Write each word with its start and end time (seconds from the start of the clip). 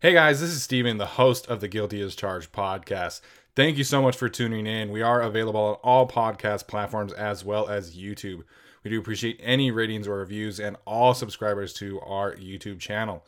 Hey 0.00 0.12
guys, 0.12 0.40
this 0.40 0.50
is 0.50 0.62
Steven, 0.62 0.98
the 0.98 1.06
host 1.06 1.48
of 1.48 1.60
the 1.60 1.66
Guilty 1.66 2.00
as 2.02 2.14
Charged 2.14 2.52
podcast. 2.52 3.20
Thank 3.56 3.78
you 3.78 3.82
so 3.82 4.00
much 4.00 4.16
for 4.16 4.28
tuning 4.28 4.64
in. 4.64 4.92
We 4.92 5.02
are 5.02 5.20
available 5.20 5.58
on 5.58 5.74
all 5.82 6.06
podcast 6.06 6.68
platforms 6.68 7.12
as 7.12 7.44
well 7.44 7.66
as 7.66 7.96
YouTube. 7.96 8.44
We 8.84 8.90
do 8.90 9.00
appreciate 9.00 9.40
any 9.42 9.72
ratings 9.72 10.06
or 10.06 10.18
reviews 10.18 10.60
and 10.60 10.76
all 10.84 11.14
subscribers 11.14 11.72
to 11.74 11.98
our 12.02 12.36
YouTube 12.36 12.78
channel. 12.78 13.26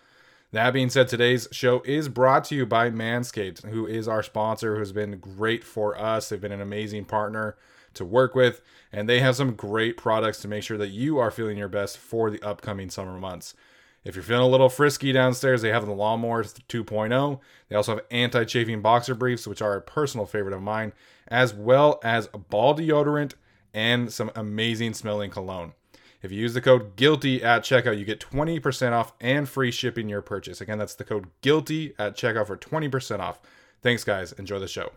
That 0.52 0.72
being 0.72 0.90
said, 0.90 1.08
today's 1.08 1.48
show 1.50 1.82
is 1.84 2.08
brought 2.08 2.44
to 2.44 2.54
you 2.54 2.66
by 2.66 2.88
Manscaped, 2.88 3.68
who 3.68 3.84
is 3.88 4.06
our 4.06 4.22
sponsor, 4.22 4.76
who's 4.76 4.92
been 4.92 5.18
great 5.18 5.64
for 5.64 6.00
us. 6.00 6.28
They've 6.28 6.40
been 6.40 6.52
an 6.52 6.60
amazing 6.60 7.06
partner 7.06 7.56
to 7.94 8.04
work 8.04 8.36
with, 8.36 8.60
and 8.92 9.08
they 9.08 9.18
have 9.18 9.34
some 9.34 9.54
great 9.56 9.96
products 9.96 10.38
to 10.42 10.46
make 10.46 10.62
sure 10.62 10.78
that 10.78 10.90
you 10.90 11.18
are 11.18 11.32
feeling 11.32 11.58
your 11.58 11.66
best 11.66 11.98
for 11.98 12.30
the 12.30 12.40
upcoming 12.46 12.90
summer 12.90 13.18
months. 13.18 13.56
If 14.04 14.14
you're 14.14 14.22
feeling 14.22 14.44
a 14.44 14.48
little 14.48 14.70
frisky 14.70 15.12
downstairs, 15.12 15.60
they 15.60 15.70
have 15.70 15.84
the 15.84 15.92
Lawnmower 15.92 16.42
2.0. 16.44 17.40
They 17.68 17.76
also 17.76 17.96
have 17.96 18.04
anti 18.10 18.44
chafing 18.44 18.80
boxer 18.80 19.14
briefs, 19.14 19.46
which 19.46 19.60
are 19.60 19.76
a 19.76 19.82
personal 19.82 20.26
favorite 20.26 20.54
of 20.54 20.62
mine, 20.62 20.92
as 21.28 21.52
well 21.52 22.00
as 22.02 22.28
a 22.32 22.38
ball 22.38 22.74
deodorant 22.74 23.34
and 23.74 24.12
some 24.12 24.30
amazing 24.34 24.94
smelling 24.94 25.30
cologne. 25.30 25.74
If 26.22 26.32
you 26.32 26.40
use 26.40 26.54
the 26.54 26.60
code 26.60 26.96
GUILTY 26.96 27.42
at 27.42 27.62
checkout, 27.62 27.98
you 27.98 28.04
get 28.04 28.20
20% 28.20 28.92
off 28.92 29.14
and 29.20 29.48
free 29.48 29.70
shipping 29.70 30.08
your 30.08 30.20
purchase. 30.20 30.60
Again, 30.60 30.78
that's 30.78 30.94
the 30.94 31.04
code 31.04 31.28
GUILTY 31.40 31.94
at 31.98 32.14
checkout 32.14 32.46
for 32.46 32.56
20% 32.56 33.20
off. 33.20 33.40
Thanks, 33.82 34.04
guys. 34.04 34.32
Enjoy 34.32 34.58
the 34.58 34.68
show. 34.68 34.92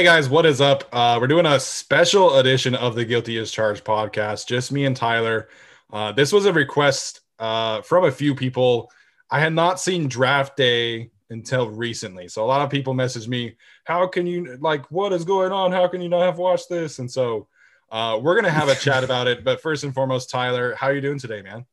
Hey 0.00 0.06
guys, 0.06 0.30
what 0.30 0.46
is 0.46 0.62
up? 0.62 0.84
Uh, 0.92 1.18
we're 1.20 1.26
doing 1.26 1.44
a 1.44 1.60
special 1.60 2.38
edition 2.38 2.74
of 2.74 2.94
the 2.94 3.04
Guilty 3.04 3.36
as 3.36 3.50
Charged 3.50 3.84
podcast. 3.84 4.46
Just 4.46 4.72
me 4.72 4.86
and 4.86 4.96
Tyler. 4.96 5.50
Uh, 5.92 6.10
this 6.10 6.32
was 6.32 6.46
a 6.46 6.52
request 6.54 7.20
uh, 7.38 7.82
from 7.82 8.04
a 8.06 8.10
few 8.10 8.34
people. 8.34 8.90
I 9.30 9.40
had 9.40 9.52
not 9.52 9.78
seen 9.78 10.08
Draft 10.08 10.56
Day 10.56 11.10
until 11.28 11.68
recently, 11.68 12.28
so 12.28 12.42
a 12.42 12.46
lot 12.46 12.62
of 12.62 12.70
people 12.70 12.94
messaged 12.94 13.28
me, 13.28 13.56
"How 13.84 14.06
can 14.06 14.26
you 14.26 14.56
like? 14.62 14.90
What 14.90 15.12
is 15.12 15.22
going 15.22 15.52
on? 15.52 15.70
How 15.70 15.86
can 15.86 16.00
you 16.00 16.08
not 16.08 16.22
have 16.22 16.38
watched 16.38 16.70
this?" 16.70 16.98
And 16.98 17.10
so 17.10 17.46
uh, 17.92 18.18
we're 18.22 18.36
gonna 18.36 18.48
have 18.48 18.70
a 18.70 18.76
chat 18.76 19.04
about 19.04 19.26
it. 19.26 19.44
But 19.44 19.60
first 19.60 19.84
and 19.84 19.92
foremost, 19.92 20.30
Tyler, 20.30 20.74
how 20.76 20.86
are 20.86 20.94
you 20.94 21.02
doing 21.02 21.18
today, 21.18 21.42
man? 21.42 21.66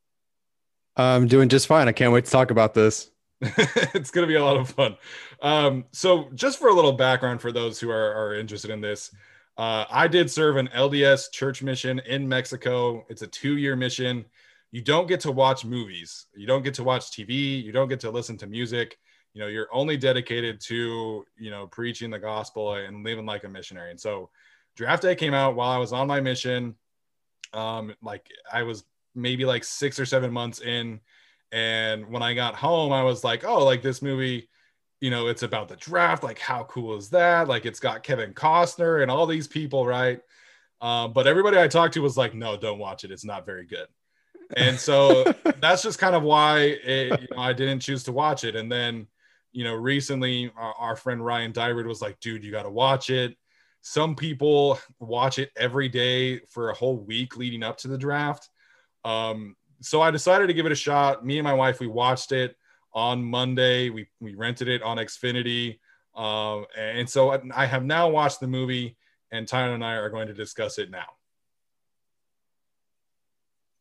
I'm 0.98 1.30
doing 1.30 1.48
just 1.48 1.66
fine. 1.66 1.88
I 1.88 1.94
can't 1.94 2.12
wait 2.12 2.26
to 2.26 2.32
talk 2.32 2.52
about 2.52 2.74
this. 2.74 3.10
it's 3.42 4.10
going 4.10 4.24
to 4.24 4.28
be 4.28 4.36
a 4.36 4.44
lot 4.44 4.58
of 4.58 4.70
fun. 4.70 4.98
Um, 5.42 5.86
so, 5.92 6.30
just 6.34 6.58
for 6.58 6.70
a 6.70 6.74
little 6.74 6.94
background 6.94 7.40
for 7.40 7.52
those 7.52 7.80
who 7.80 7.90
are, 7.92 8.14
are 8.14 8.36
interested 8.36 8.72
in 8.72 8.82
this, 8.82 9.12
uh, 9.58 9.86
I 9.90 10.08
did 10.08 10.30
serve 10.32 10.58
an 10.58 10.70
LDS 10.70 11.32
church 11.32 11.62
mission 11.62 12.00
in 12.00 12.28
Mexico. 12.28 13.06
It's 13.10 13.22
a 13.22 13.28
two 13.28 13.58
year 13.58 13.76
mission. 13.76 14.26
You 14.72 14.82
don't 14.82 15.08
get 15.08 15.20
to 15.22 15.32
watch 15.32 15.66
movies, 15.66 16.26
you 16.36 16.48
don't 16.48 16.64
get 16.64 16.74
to 16.76 16.84
watch 16.84 17.12
TV, 17.12 17.64
you 17.64 17.72
don't 17.72 17.88
get 17.88 18.00
to 18.02 18.12
listen 18.12 18.38
to 18.38 18.48
music. 18.48 18.98
You 19.34 19.42
know, 19.42 19.48
you're 19.48 19.70
only 19.72 19.98
dedicated 19.98 20.60
to, 20.62 21.24
you 21.38 21.52
know, 21.52 21.68
preaching 21.68 22.10
the 22.10 22.18
gospel 22.18 22.74
and 22.74 23.04
living 23.04 23.26
like 23.26 23.44
a 23.44 23.50
missionary. 23.50 23.92
And 23.92 24.00
so, 24.00 24.32
draft 24.76 25.04
day 25.04 25.16
came 25.16 25.36
out 25.36 25.56
while 25.56 25.70
I 25.70 25.78
was 25.78 25.94
on 25.94 26.08
my 26.08 26.22
mission. 26.22 26.76
Um, 27.54 27.94
like, 28.02 28.28
I 28.52 28.64
was 28.64 28.84
maybe 29.14 29.46
like 29.46 29.64
six 29.64 30.00
or 30.00 30.06
seven 30.06 30.34
months 30.34 30.60
in 30.60 31.02
and 31.52 32.08
when 32.10 32.22
I 32.22 32.34
got 32.34 32.56
home, 32.56 32.92
I 32.92 33.04
was 33.04 33.24
like, 33.24 33.46
oh, 33.46 33.64
like 33.64 33.82
this 33.82 34.02
movie, 34.02 34.50
you 35.00 35.10
know, 35.10 35.28
it's 35.28 35.44
about 35.44 35.70
the 35.70 35.76
draft. 35.76 36.24
Like, 36.24 36.40
how 36.40 36.64
cool 36.66 36.98
is 36.98 37.10
that? 37.10 37.48
Like, 37.48 37.66
it's 37.66 37.80
got 37.80 38.04
Kevin 38.04 38.34
Costner 38.34 39.02
and 39.02 39.12
all 39.12 39.26
these 39.26 39.48
people, 39.48 39.86
right? 39.86 40.20
Um, 40.82 41.14
but 41.14 41.28
everybody 41.28 41.58
I 41.58 41.68
talked 41.68 41.94
to 41.96 42.02
was 42.02 42.18
like, 42.18 42.34
no, 42.34 42.58
don't 42.58 42.80
watch 42.80 43.04
it. 43.04 43.12
It's 43.12 43.26
not 43.26 43.46
very 43.46 43.66
good. 43.66 43.88
And 44.56 44.80
so 44.80 45.24
that's 45.62 45.84
just 45.84 46.00
kind 46.00 46.16
of 46.16 46.24
why 46.24 46.60
it, 46.84 47.22
you 47.22 47.28
know, 47.32 47.42
I 47.42 47.54
didn't 47.54 47.80
choose 47.80 48.04
to 48.04 48.12
watch 48.12 48.44
it. 48.44 48.56
And 48.56 48.72
then, 48.72 49.08
you 49.52 49.64
know, 49.64 49.74
recently 49.74 50.52
our, 50.58 50.74
our 50.78 50.96
friend 50.96 51.24
Ryan 51.24 51.54
Dyrud 51.54 51.86
was 51.86 52.02
like, 52.02 52.20
dude, 52.20 52.44
you 52.44 52.52
got 52.52 52.64
to 52.64 52.70
watch 52.70 53.10
it. 53.10 53.36
Some 53.82 54.16
people 54.16 54.80
watch 55.00 55.40
it 55.40 55.52
every 55.56 55.88
day 55.88 56.40
for 56.50 56.70
a 56.70 56.76
whole 56.76 56.98
week 56.98 57.38
leading 57.38 57.64
up 57.64 57.78
to 57.78 57.88
the 57.88 57.98
draft. 57.98 58.50
Um, 59.06 59.56
so 59.82 60.02
I 60.02 60.12
decided 60.12 60.48
to 60.48 60.54
give 60.54 60.66
it 60.66 60.72
a 60.72 60.76
shot. 60.76 61.26
Me 61.26 61.38
and 61.38 61.44
my 61.44 61.54
wife, 61.54 61.80
we 61.80 61.88
watched 61.88 62.32
it 62.32 62.56
on 62.94 63.24
Monday. 63.24 63.90
We 63.90 64.08
we 64.20 64.36
rented 64.36 64.68
it 64.68 64.82
on 64.82 64.98
Xfinity, 64.98 65.80
um, 66.16 66.66
and 66.78 67.10
so 67.10 67.40
I 67.54 67.66
have 67.66 67.84
now 67.84 68.10
watched 68.10 68.40
the 68.40 68.48
movie, 68.48 68.98
and 69.32 69.48
Tyler 69.48 69.74
and 69.74 69.84
I 69.84 69.94
are 69.94 70.10
going 70.10 70.28
to 70.28 70.34
discuss 70.34 70.78
it 70.80 70.90
now. 70.90 71.06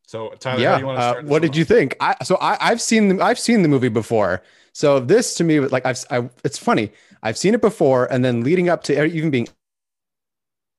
So 0.07 0.31
Tyler, 0.39 0.61
yeah. 0.61 0.77
Uh, 0.77 1.23
what 1.23 1.43
did 1.43 1.57
you 1.57 1.65
think? 1.65 1.97
I, 2.01 2.15
so 2.23 2.37
I, 2.37 2.57
I've 2.61 2.81
seen 2.81 3.17
the, 3.17 3.25
I've 3.25 3.39
seen 3.39 3.63
the 3.63 3.69
movie 3.69 3.89
before. 3.89 4.43
So 4.73 5.01
this 5.01 5.35
to 5.35 5.45
me, 5.45 5.61
like 5.61 5.85
I've, 5.85 6.05
I, 6.11 6.29
it's 6.45 6.59
funny. 6.59 6.93
I've 7.23 7.37
seen 7.37 7.55
it 7.55 7.61
before, 7.61 8.11
and 8.13 8.25
then 8.25 8.43
leading 8.43 8.69
up 8.69 8.85
to 8.85 9.05
even 9.05 9.31
being 9.31 9.49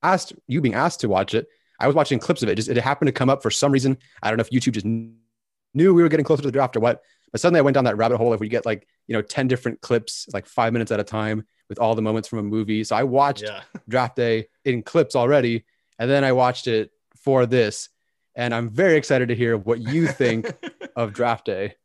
asked, 0.02 0.34
you 0.48 0.62
being 0.62 0.76
asked 0.76 1.02
to 1.02 1.10
watch 1.10 1.34
it, 1.34 1.48
I 1.80 1.88
was 1.88 1.96
watching 1.96 2.20
clips 2.20 2.44
of 2.44 2.50
it. 2.50 2.56
Just 2.56 2.70
it 2.70 2.78
happened 2.78 3.08
to 3.08 3.12
come 3.12 3.30
up 3.30 3.42
for 3.42 3.52
some 3.52 3.72
reason. 3.72 3.98
I 4.22 4.30
don't 4.30 4.38
know 4.38 4.42
if 4.42 4.50
YouTube 4.50 4.74
just 4.74 4.86
knew 4.86 5.94
we 5.94 6.02
were 6.02 6.10
getting 6.10 6.26
closer 6.26 6.42
to 6.42 6.48
the 6.48 6.52
draft 6.52 6.76
or 6.76 6.80
what. 6.80 7.02
But 7.32 7.42
suddenly 7.42 7.60
I 7.60 7.62
went 7.62 7.76
down 7.76 7.84
that 7.84 7.98
rabbit 7.98 8.18
hole 8.18 8.34
of 8.34 8.40
we 8.40 8.48
get 8.48 8.66
like, 8.66 8.88
you 9.08 9.14
know, 9.14 9.22
10 9.22 9.48
different 9.48 9.82
clips, 9.82 10.28
like 10.34 10.46
five 10.46 10.74
minutes 10.74 10.92
at 10.92 11.00
a 11.00 11.04
time 11.04 11.46
with 11.70 11.80
all 11.80 11.94
the 11.96 12.02
moments 12.02 12.28
from 12.30 12.40
a 12.40 12.44
movie. 12.44 12.84
So 12.84 12.96
I 12.96 13.04
watched 13.04 13.44
yeah. 13.44 13.62
draft 13.90 14.16
day 14.16 14.48
in 14.64 14.82
clips 14.82 15.16
already. 15.16 15.66
And 16.00 16.10
then 16.10 16.24
I 16.24 16.32
watched 16.32 16.68
it 16.68 16.92
for 17.24 17.46
this. 17.46 17.90
And 18.36 18.54
I'm 18.54 18.70
very 18.70 18.98
excited 18.98 19.30
to 19.30 19.36
hear 19.36 19.58
what 19.58 19.80
you 19.80 20.08
think 20.08 20.52
of 20.96 21.14
draft 21.14 21.46
day. 21.46 21.76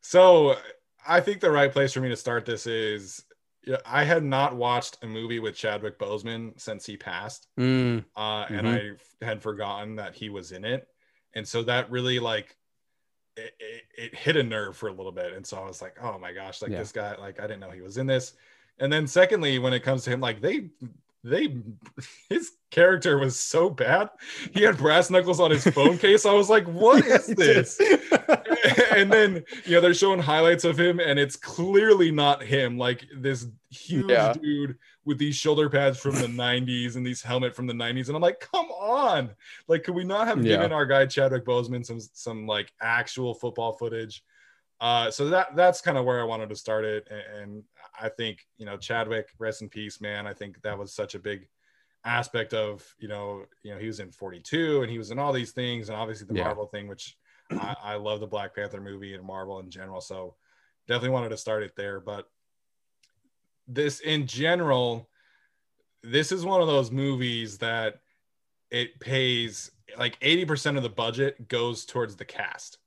So 0.00 0.56
I 1.06 1.20
think 1.20 1.40
the 1.40 1.50
right 1.50 1.70
place 1.70 1.92
for 1.92 2.00
me 2.00 2.08
to 2.08 2.16
start 2.16 2.46
this 2.46 2.66
is 2.66 3.24
yeah, 3.64 3.76
I 3.84 4.04
had 4.04 4.24
not 4.24 4.56
watched 4.56 4.98
a 5.02 5.06
movie 5.06 5.38
with 5.38 5.54
Chadwick 5.54 5.98
Boseman 5.98 6.58
since 6.58 6.86
he 6.86 6.96
passed, 6.96 7.48
mm. 7.58 8.04
uh, 8.16 8.44
mm-hmm. 8.44 8.54
and 8.54 8.68
I 8.68 8.90
had 9.24 9.42
forgotten 9.42 9.96
that 9.96 10.14
he 10.14 10.30
was 10.30 10.52
in 10.52 10.64
it, 10.64 10.88
and 11.34 11.46
so 11.46 11.62
that 11.64 11.90
really 11.90 12.18
like 12.18 12.56
it, 13.36 13.52
it, 13.60 13.82
it, 13.96 14.14
hit 14.14 14.36
a 14.36 14.42
nerve 14.42 14.76
for 14.76 14.88
a 14.88 14.92
little 14.92 15.12
bit, 15.12 15.32
and 15.34 15.46
so 15.46 15.58
I 15.58 15.66
was 15.66 15.82
like, 15.82 15.96
oh 16.02 16.18
my 16.18 16.32
gosh, 16.32 16.62
like 16.62 16.70
yeah. 16.70 16.78
this 16.78 16.92
guy, 16.92 17.16
like 17.16 17.38
I 17.38 17.42
didn't 17.42 17.60
know 17.60 17.70
he 17.70 17.82
was 17.82 17.98
in 17.98 18.06
this, 18.06 18.32
and 18.78 18.92
then 18.92 19.06
secondly, 19.06 19.58
when 19.58 19.74
it 19.74 19.80
comes 19.80 20.04
to 20.04 20.10
him, 20.10 20.20
like 20.20 20.40
they 20.40 20.70
they 21.22 21.54
his 22.28 22.52
character 22.70 23.18
was 23.18 23.38
so 23.38 23.70
bad. 23.70 24.08
He 24.52 24.62
had 24.62 24.78
brass 24.78 25.10
knuckles 25.10 25.40
on 25.40 25.50
his 25.50 25.66
phone 25.66 25.98
case. 25.98 26.24
I 26.24 26.32
was 26.32 26.48
like, 26.48 26.66
what 26.66 27.04
is 27.06 27.26
this? 27.26 27.78
and 28.90 29.12
then 29.12 29.44
you 29.64 29.72
know 29.72 29.80
they're 29.80 29.94
showing 29.94 30.20
highlights 30.20 30.64
of 30.64 30.78
him, 30.78 31.00
and 31.00 31.18
it's 31.18 31.36
clearly 31.36 32.10
not 32.10 32.42
him. 32.42 32.78
Like 32.78 33.06
this 33.16 33.46
huge 33.70 34.10
yeah. 34.10 34.32
dude 34.32 34.76
with 35.04 35.18
these 35.18 35.36
shoulder 35.36 35.70
pads 35.70 35.98
from 35.98 36.14
the 36.16 36.26
90s 36.26 36.96
and 36.96 37.06
these 37.06 37.22
helmet 37.22 37.54
from 37.54 37.66
the 37.66 37.72
90s. 37.72 38.08
And 38.08 38.16
I'm 38.16 38.22
like, 38.22 38.40
come 38.40 38.66
on. 38.66 39.30
Like, 39.68 39.84
could 39.84 39.94
we 39.94 40.04
not 40.04 40.26
have 40.26 40.44
yeah. 40.44 40.56
given 40.56 40.72
our 40.72 40.86
guy 40.86 41.06
Chadwick 41.06 41.44
Boseman 41.44 41.84
some 41.84 42.00
some 42.00 42.46
like 42.46 42.72
actual 42.80 43.34
football 43.34 43.72
footage? 43.72 44.22
Uh, 44.80 45.10
so 45.10 45.28
that 45.28 45.54
that's 45.56 45.80
kind 45.80 45.98
of 45.98 46.04
where 46.04 46.20
I 46.20 46.24
wanted 46.24 46.48
to 46.48 46.56
start 46.56 46.84
it. 46.84 47.08
And 47.10 47.62
I 48.00 48.08
think, 48.08 48.46
you 48.56 48.66
know, 48.66 48.76
Chadwick, 48.76 49.28
rest 49.38 49.62
in 49.62 49.68
peace, 49.68 50.00
man. 50.00 50.26
I 50.26 50.32
think 50.32 50.60
that 50.62 50.78
was 50.78 50.92
such 50.92 51.14
a 51.14 51.18
big 51.18 51.48
aspect 52.04 52.54
of, 52.54 52.86
you 52.98 53.08
know, 53.08 53.44
you 53.62 53.72
know, 53.72 53.78
he 53.78 53.86
was 53.86 54.00
in 54.00 54.10
42 54.10 54.82
and 54.82 54.90
he 54.90 54.96
was 54.96 55.10
in 55.10 55.18
all 55.18 55.32
these 55.32 55.52
things 55.52 55.90
and 55.90 55.98
obviously 55.98 56.26
the 56.26 56.34
yeah. 56.34 56.44
Marvel 56.44 56.66
thing, 56.66 56.88
which 56.88 57.16
I, 57.52 57.76
I 57.82 57.94
love 57.96 58.20
the 58.20 58.26
Black 58.26 58.54
Panther 58.54 58.80
movie 58.80 59.14
and 59.14 59.24
Marvel 59.24 59.60
in 59.60 59.70
general. 59.70 60.00
So 60.00 60.34
definitely 60.86 61.10
wanted 61.10 61.30
to 61.30 61.36
start 61.36 61.62
it 61.62 61.76
there. 61.76 62.00
But 62.00 62.28
this 63.68 64.00
in 64.00 64.26
general, 64.26 65.08
this 66.02 66.32
is 66.32 66.44
one 66.44 66.60
of 66.60 66.66
those 66.66 66.90
movies 66.90 67.58
that 67.58 68.00
it 68.70 69.00
pays 69.00 69.70
like 69.98 70.18
80% 70.20 70.76
of 70.76 70.82
the 70.82 70.88
budget 70.88 71.48
goes 71.48 71.84
towards 71.84 72.16
the 72.16 72.24
cast 72.24 72.78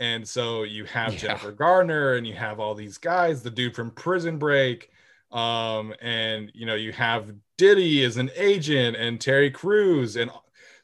and 0.00 0.26
so 0.26 0.62
you 0.62 0.84
have 0.84 1.14
yeah. 1.14 1.18
Jennifer 1.18 1.52
Garner 1.52 2.14
and 2.14 2.26
you 2.26 2.34
have 2.34 2.60
all 2.60 2.74
these 2.74 2.98
guys, 2.98 3.42
the 3.42 3.50
dude 3.50 3.74
from 3.74 3.90
Prison 3.90 4.38
Break. 4.38 4.90
Um, 5.32 5.92
and 6.00 6.50
you 6.54 6.66
know, 6.66 6.74
you 6.74 6.92
have 6.92 7.34
Diddy 7.56 8.04
as 8.04 8.16
an 8.16 8.30
agent 8.36 8.96
and 8.96 9.20
Terry 9.20 9.50
Crews. 9.50 10.16
And 10.16 10.30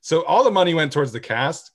so 0.01 0.25
all 0.25 0.45
the 0.45 0.51
money 0.51 0.75
went 0.75 0.93
towards 0.93 1.13
the 1.13 1.21
cast. 1.21 1.71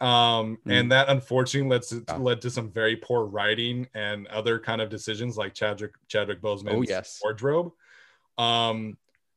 Um, 0.00 0.58
mm. 0.66 0.72
and 0.72 0.92
that 0.92 1.10
unfortunately 1.10 1.68
led 1.68 1.82
to, 1.82 2.04
yeah. 2.08 2.16
led 2.16 2.40
to 2.42 2.50
some 2.50 2.70
very 2.70 2.96
poor 2.96 3.26
writing 3.26 3.86
and 3.94 4.26
other 4.28 4.58
kind 4.58 4.80
of 4.80 4.88
decisions 4.88 5.36
like 5.36 5.52
Chadwick 5.52 5.92
Chadwick 6.08 6.40
Boseman's 6.40 6.74
oh, 6.74 6.82
yes. 6.82 7.20
wardrobe. 7.22 7.72
Um, 8.38 8.96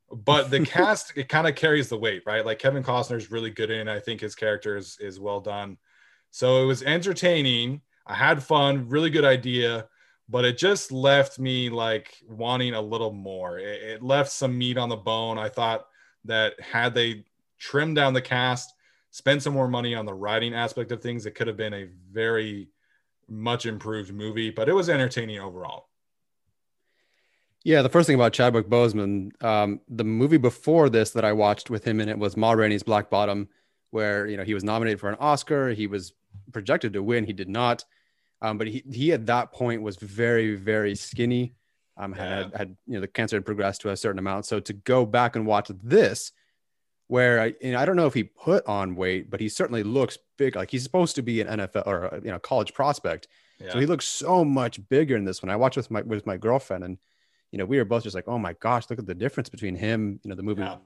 but 0.10 0.50
the 0.50 0.60
cast 0.66 1.14
it 1.18 1.28
kind 1.28 1.48
of 1.48 1.56
carries 1.56 1.90
the 1.90 1.98
weight, 1.98 2.24
right? 2.26 2.46
Like 2.46 2.60
Kevin 2.60 2.84
Costner 2.84 3.18
is 3.18 3.32
really 3.32 3.50
good 3.50 3.72
in. 3.72 3.90
I 3.90 4.00
think 4.00 4.22
his 4.22 4.36
character 4.36 4.78
is 4.78 4.98
is 5.00 5.20
well 5.20 5.42
done. 5.42 5.78
So 6.32 6.64
it 6.64 6.66
was 6.66 6.82
entertaining. 6.82 7.82
I 8.06 8.16
had 8.16 8.42
fun, 8.42 8.90
really 8.90 9.10
good 9.10 9.26
idea, 9.26 9.88
but 10.30 10.46
it 10.46 10.58
just 10.58 10.92
left 10.92 11.40
me 11.40 11.70
like 11.70 12.16
wanting 12.28 12.74
a 12.74 12.82
little 12.82 13.14
more. 13.14 13.60
It, 13.60 13.84
it 13.84 14.04
left 14.04 14.32
some 14.32 14.58
meat 14.58 14.78
on 14.78 14.90
the 14.90 14.96
bone. 14.96 15.38
I 15.38 15.50
thought 15.50 15.86
that 16.26 16.60
had 16.60 16.94
they 16.94 17.26
trimmed 17.60 17.96
down 17.96 18.14
the 18.14 18.22
cast, 18.22 18.74
spent 19.14 19.44
some 19.44 19.54
more 19.54 19.68
money 19.68 19.94
on 19.94 20.08
the 20.08 20.14
writing 20.14 20.56
aspect 20.56 20.92
of 20.92 21.00
things, 21.00 21.28
it 21.28 21.36
could 21.36 21.46
have 21.46 21.56
been 21.56 21.74
a 21.74 21.88
very 22.12 22.68
much 23.30 23.68
improved 23.68 24.12
movie, 24.12 24.50
but 24.50 24.68
it 24.68 24.74
was 24.74 24.90
entertaining 24.90 25.40
overall. 25.40 25.88
Yeah, 27.64 27.84
the 27.84 27.90
first 27.90 28.08
thing 28.08 28.16
about 28.16 28.34
Chadwick 28.34 28.68
Boseman, 28.68 29.32
um, 29.44 29.82
the 29.88 30.04
movie 30.04 30.38
before 30.38 30.90
this 30.90 31.12
that 31.12 31.24
I 31.24 31.32
watched 31.32 31.70
with 31.70 31.86
him 31.86 32.02
in 32.02 32.10
it 32.10 32.18
was 32.18 32.36
Ma 32.36 32.54
Rainey's 32.54 32.82
Black 32.82 33.12
Bottom, 33.12 33.50
where 33.92 34.26
you 34.26 34.36
know 34.36 34.44
he 34.44 34.56
was 34.56 34.64
nominated 34.64 35.00
for 35.00 35.10
an 35.10 35.18
Oscar. 35.20 35.70
He 35.70 35.86
was 35.86 36.14
projected 36.52 36.94
to 36.94 37.04
win. 37.04 37.24
He 37.24 37.34
did 37.34 37.48
not, 37.48 37.86
um, 38.42 38.58
but 38.58 38.66
he 38.66 38.84
he 38.92 39.14
at 39.14 39.28
that 39.28 39.54
point 39.54 39.84
was 39.84 39.96
very 39.96 40.56
very 40.56 40.96
skinny. 40.96 41.54
Um, 41.96 42.14
had, 42.14 42.50
yeah. 42.52 42.58
had 42.58 42.76
you 42.88 42.96
know 42.96 43.02
the 43.02 43.08
cancer 43.08 43.36
had 43.36 43.46
progressed 43.46 43.82
to 43.82 43.92
a 43.92 43.96
certain 43.96 44.20
amount. 44.20 44.48
So 44.48 44.60
to 44.60 44.74
go 44.74 45.06
back 45.06 45.36
and 45.36 45.46
watch 45.46 45.70
this, 45.84 46.32
where 47.14 47.40
I 47.40 47.54
know, 47.62 47.78
I 47.78 47.86
don't 47.86 47.96
know 47.96 48.08
if 48.08 48.16
he 48.16 48.24
put 48.24 48.66
on 48.66 48.96
weight, 48.96 49.30
but 49.30 49.40
he 49.40 49.48
certainly 49.48 49.84
looks 49.84 50.18
big. 50.38 50.56
Like 50.56 50.72
he's 50.72 50.82
supposed 50.82 51.16
to 51.18 51.22
be 51.22 51.42
an 51.42 51.60
NFL 51.60 51.86
or 51.86 52.20
you 52.24 52.32
know 52.32 52.40
college 52.40 52.74
prospect. 52.74 53.28
Yeah. 53.60 53.72
So 53.72 53.80
he 53.80 53.86
looks 53.86 54.08
so 54.08 54.44
much 54.44 54.80
bigger 54.90 55.16
in 55.16 55.24
this 55.24 55.44
one. 55.44 55.52
I 55.52 55.56
watched 55.56 55.78
with 55.78 55.92
my 55.92 56.02
with 56.02 56.26
my 56.26 56.38
girlfriend 56.38 56.84
and 56.84 56.98
you 57.52 57.60
know, 57.60 57.66
we 57.66 57.78
were 57.78 57.86
both 57.86 58.02
just 58.02 58.16
like, 58.16 58.28
oh 58.28 58.40
my 58.40 58.54
gosh, 58.54 58.90
look 58.90 58.98
at 58.98 59.06
the 59.06 59.14
difference 59.14 59.48
between 59.48 59.76
him, 59.76 60.20
you 60.24 60.30
know, 60.30 60.36
the 60.36 60.42
movie 60.42 60.64
yeah. 60.64 60.78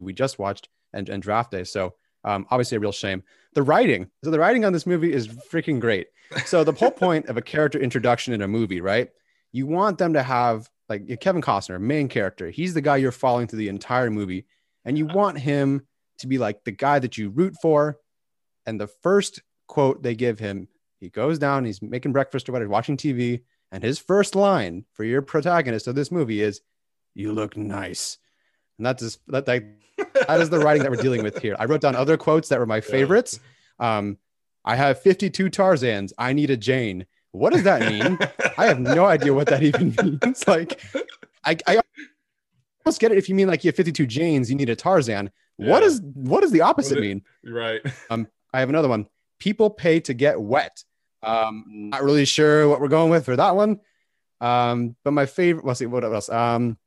we 0.00 0.14
just 0.14 0.38
watched 0.38 0.70
and, 0.94 1.10
and 1.10 1.22
draft 1.22 1.50
day. 1.50 1.62
So 1.62 1.94
um, 2.24 2.46
obviously 2.50 2.76
a 2.76 2.80
real 2.80 2.90
shame. 2.90 3.22
The 3.52 3.62
writing, 3.62 4.08
so 4.24 4.30
the 4.30 4.38
writing 4.38 4.64
on 4.64 4.72
this 4.72 4.86
movie 4.86 5.12
is 5.12 5.28
freaking 5.28 5.78
great. 5.78 6.06
So 6.46 6.64
the 6.64 6.72
whole 6.72 6.90
point 7.06 7.26
of 7.26 7.36
a 7.36 7.42
character 7.42 7.78
introduction 7.78 8.32
in 8.32 8.40
a 8.40 8.48
movie, 8.48 8.80
right? 8.80 9.10
You 9.52 9.66
want 9.66 9.98
them 9.98 10.14
to 10.14 10.22
have 10.22 10.70
like 10.88 11.20
Kevin 11.20 11.42
Costner, 11.42 11.78
main 11.78 12.08
character. 12.08 12.48
He's 12.48 12.72
the 12.72 12.80
guy 12.80 12.96
you're 12.96 13.12
following 13.12 13.46
through 13.46 13.58
the 13.58 13.68
entire 13.68 14.10
movie, 14.10 14.46
and 14.88 14.96
you 14.96 15.04
want 15.04 15.38
him 15.38 15.86
to 16.18 16.26
be 16.26 16.38
like 16.38 16.64
the 16.64 16.72
guy 16.72 16.98
that 16.98 17.18
you 17.18 17.28
root 17.28 17.54
for. 17.60 17.98
And 18.64 18.80
the 18.80 18.86
first 18.86 19.42
quote 19.66 20.02
they 20.02 20.14
give 20.14 20.38
him, 20.38 20.66
he 20.98 21.10
goes 21.10 21.38
down, 21.38 21.66
he's 21.66 21.82
making 21.82 22.12
breakfast 22.12 22.48
or 22.48 22.52
whatever, 22.52 22.70
watching 22.70 22.96
TV, 22.96 23.42
and 23.70 23.84
his 23.84 23.98
first 23.98 24.34
line 24.34 24.86
for 24.94 25.04
your 25.04 25.20
protagonist 25.20 25.86
of 25.86 25.94
this 25.94 26.10
movie 26.10 26.40
is, 26.40 26.62
"You 27.14 27.32
look 27.32 27.54
nice," 27.54 28.16
and 28.78 28.86
that's 28.86 29.02
just, 29.02 29.20
that 29.28 29.44
that 29.44 29.62
that 30.26 30.40
is 30.40 30.48
the 30.48 30.58
writing 30.58 30.82
that 30.82 30.90
we're 30.90 31.02
dealing 31.02 31.22
with 31.22 31.38
here. 31.38 31.54
I 31.58 31.66
wrote 31.66 31.82
down 31.82 31.94
other 31.94 32.16
quotes 32.16 32.48
that 32.48 32.58
were 32.58 32.66
my 32.66 32.80
favorites. 32.80 33.40
Um, 33.78 34.16
I 34.64 34.74
have 34.74 35.02
52 35.02 35.50
Tarzans. 35.50 36.12
I 36.18 36.32
need 36.32 36.50
a 36.50 36.56
Jane. 36.56 37.04
What 37.32 37.52
does 37.52 37.64
that 37.64 37.82
mean? 37.82 38.18
I 38.56 38.66
have 38.66 38.80
no 38.80 39.04
idea 39.04 39.34
what 39.34 39.48
that 39.48 39.62
even 39.62 39.94
means. 40.22 40.48
Like, 40.48 40.80
I, 41.44 41.56
I 41.66 41.80
almost 42.88 43.00
get 43.00 43.12
it 43.12 43.18
if 43.18 43.28
you 43.28 43.34
mean 43.34 43.48
like 43.48 43.64
you 43.64 43.68
have 43.68 43.76
52 43.76 44.06
Janes, 44.06 44.48
you 44.48 44.56
need 44.56 44.70
a 44.70 44.76
Tarzan. 44.76 45.30
Yeah. 45.58 45.70
What 45.70 45.82
is 45.82 46.00
what 46.00 46.40
does 46.40 46.52
the 46.52 46.62
opposite 46.62 47.00
mean? 47.00 47.22
Right. 47.44 47.82
Um, 48.10 48.26
I 48.54 48.60
have 48.60 48.70
another 48.70 48.88
one. 48.88 49.06
People 49.38 49.68
pay 49.68 50.00
to 50.00 50.14
get 50.14 50.40
wet. 50.40 50.82
Um, 51.22 51.64
not 51.90 52.02
really 52.02 52.24
sure 52.24 52.66
what 52.66 52.80
we're 52.80 52.88
going 52.88 53.10
with 53.10 53.26
for 53.26 53.36
that 53.36 53.54
one. 53.54 53.80
Um, 54.40 54.96
but 55.04 55.10
my 55.10 55.26
favorite, 55.26 55.66
let's 55.66 55.80
see, 55.80 55.86
what 55.86 56.02
else? 56.04 56.30
Um, 56.30 56.78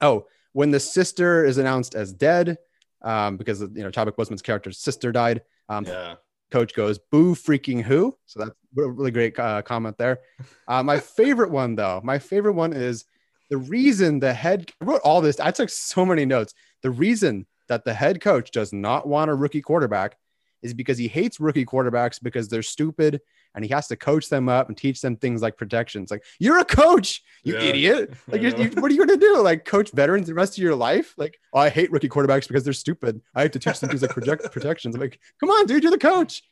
oh, 0.00 0.26
when 0.52 0.72
the 0.72 0.80
sister 0.80 1.44
is 1.44 1.58
announced 1.58 1.94
as 1.94 2.12
dead, 2.12 2.58
um, 3.02 3.36
because 3.36 3.60
you 3.60 3.84
know 3.84 3.90
Chadwick 3.90 4.16
Boseman's 4.16 4.42
character's 4.42 4.78
sister 4.78 5.12
died. 5.12 5.42
Um, 5.68 5.84
yeah. 5.84 6.16
Coach 6.50 6.74
goes, 6.74 6.98
"Boo, 6.98 7.36
freaking 7.36 7.82
who!" 7.82 8.16
So 8.26 8.40
that's 8.40 8.50
a 8.50 8.90
really 8.90 9.12
great 9.12 9.38
uh, 9.38 9.62
comment 9.62 9.96
there. 9.98 10.18
Uh, 10.66 10.82
my 10.82 10.98
favorite 11.18 11.52
one, 11.52 11.76
though, 11.76 12.00
my 12.02 12.18
favorite 12.18 12.54
one 12.54 12.72
is 12.72 13.04
the 13.50 13.56
reason 13.56 14.20
the 14.20 14.32
head 14.32 14.72
I 14.80 14.84
wrote 14.84 15.00
all 15.04 15.20
this. 15.20 15.40
I 15.40 15.50
took 15.50 15.68
so 15.68 16.04
many 16.04 16.24
notes. 16.24 16.54
The 16.82 16.90
reason 16.90 17.46
that 17.68 17.84
the 17.84 17.94
head 17.94 18.20
coach 18.20 18.50
does 18.50 18.72
not 18.72 19.06
want 19.06 19.30
a 19.30 19.34
rookie 19.34 19.62
quarterback 19.62 20.16
is 20.62 20.74
because 20.74 20.98
he 20.98 21.08
hates 21.08 21.38
rookie 21.38 21.66
quarterbacks 21.66 22.20
because 22.22 22.48
they're 22.48 22.62
stupid 22.62 23.20
and 23.54 23.64
he 23.64 23.70
has 23.70 23.86
to 23.86 23.96
coach 23.96 24.28
them 24.28 24.48
up 24.48 24.68
and 24.68 24.76
teach 24.76 25.00
them 25.00 25.16
things 25.16 25.42
like 25.42 25.56
protections. 25.56 26.10
Like, 26.10 26.24
you're 26.40 26.58
a 26.58 26.64
coach, 26.64 27.22
you 27.44 27.54
yeah. 27.54 27.60
idiot. 27.60 28.14
Like, 28.26 28.40
you, 28.42 28.50
what 28.80 28.90
are 28.90 28.94
you 28.94 29.06
going 29.06 29.20
to 29.20 29.24
do? 29.24 29.40
Like, 29.42 29.64
coach 29.64 29.92
veterans 29.92 30.26
the 30.26 30.34
rest 30.34 30.58
of 30.58 30.62
your 30.64 30.74
life? 30.74 31.14
Like, 31.16 31.38
oh, 31.52 31.58
I 31.58 31.68
hate 31.68 31.92
rookie 31.92 32.08
quarterbacks 32.08 32.48
because 32.48 32.64
they're 32.64 32.72
stupid. 32.72 33.20
I 33.34 33.42
have 33.42 33.50
to 33.52 33.58
teach 33.58 33.78
them 33.78 33.90
things 33.90 34.02
like 34.02 34.10
project 34.10 34.44
protections. 34.52 34.94
I'm 34.94 35.00
like, 35.00 35.20
come 35.38 35.50
on, 35.50 35.66
dude, 35.66 35.82
you're 35.82 35.92
the 35.92 35.98
coach. 35.98 36.42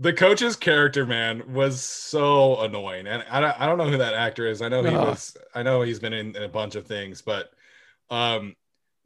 The 0.00 0.12
coach's 0.12 0.56
character, 0.56 1.06
man, 1.06 1.52
was 1.52 1.82
so 1.82 2.60
annoying, 2.60 3.06
and 3.06 3.22
I 3.30 3.40
don't, 3.40 3.60
I 3.60 3.66
don't 3.66 3.78
know 3.78 3.88
who 3.88 3.98
that 3.98 4.14
actor 4.14 4.46
is. 4.46 4.62
I 4.62 4.68
know 4.68 4.82
he 4.82 4.94
was. 4.94 5.36
I 5.54 5.62
know 5.62 5.82
he's 5.82 6.00
been 6.00 6.14
in, 6.14 6.34
in 6.34 6.42
a 6.42 6.48
bunch 6.48 6.74
of 6.74 6.86
things, 6.86 7.20
but 7.20 7.52
um, 8.08 8.56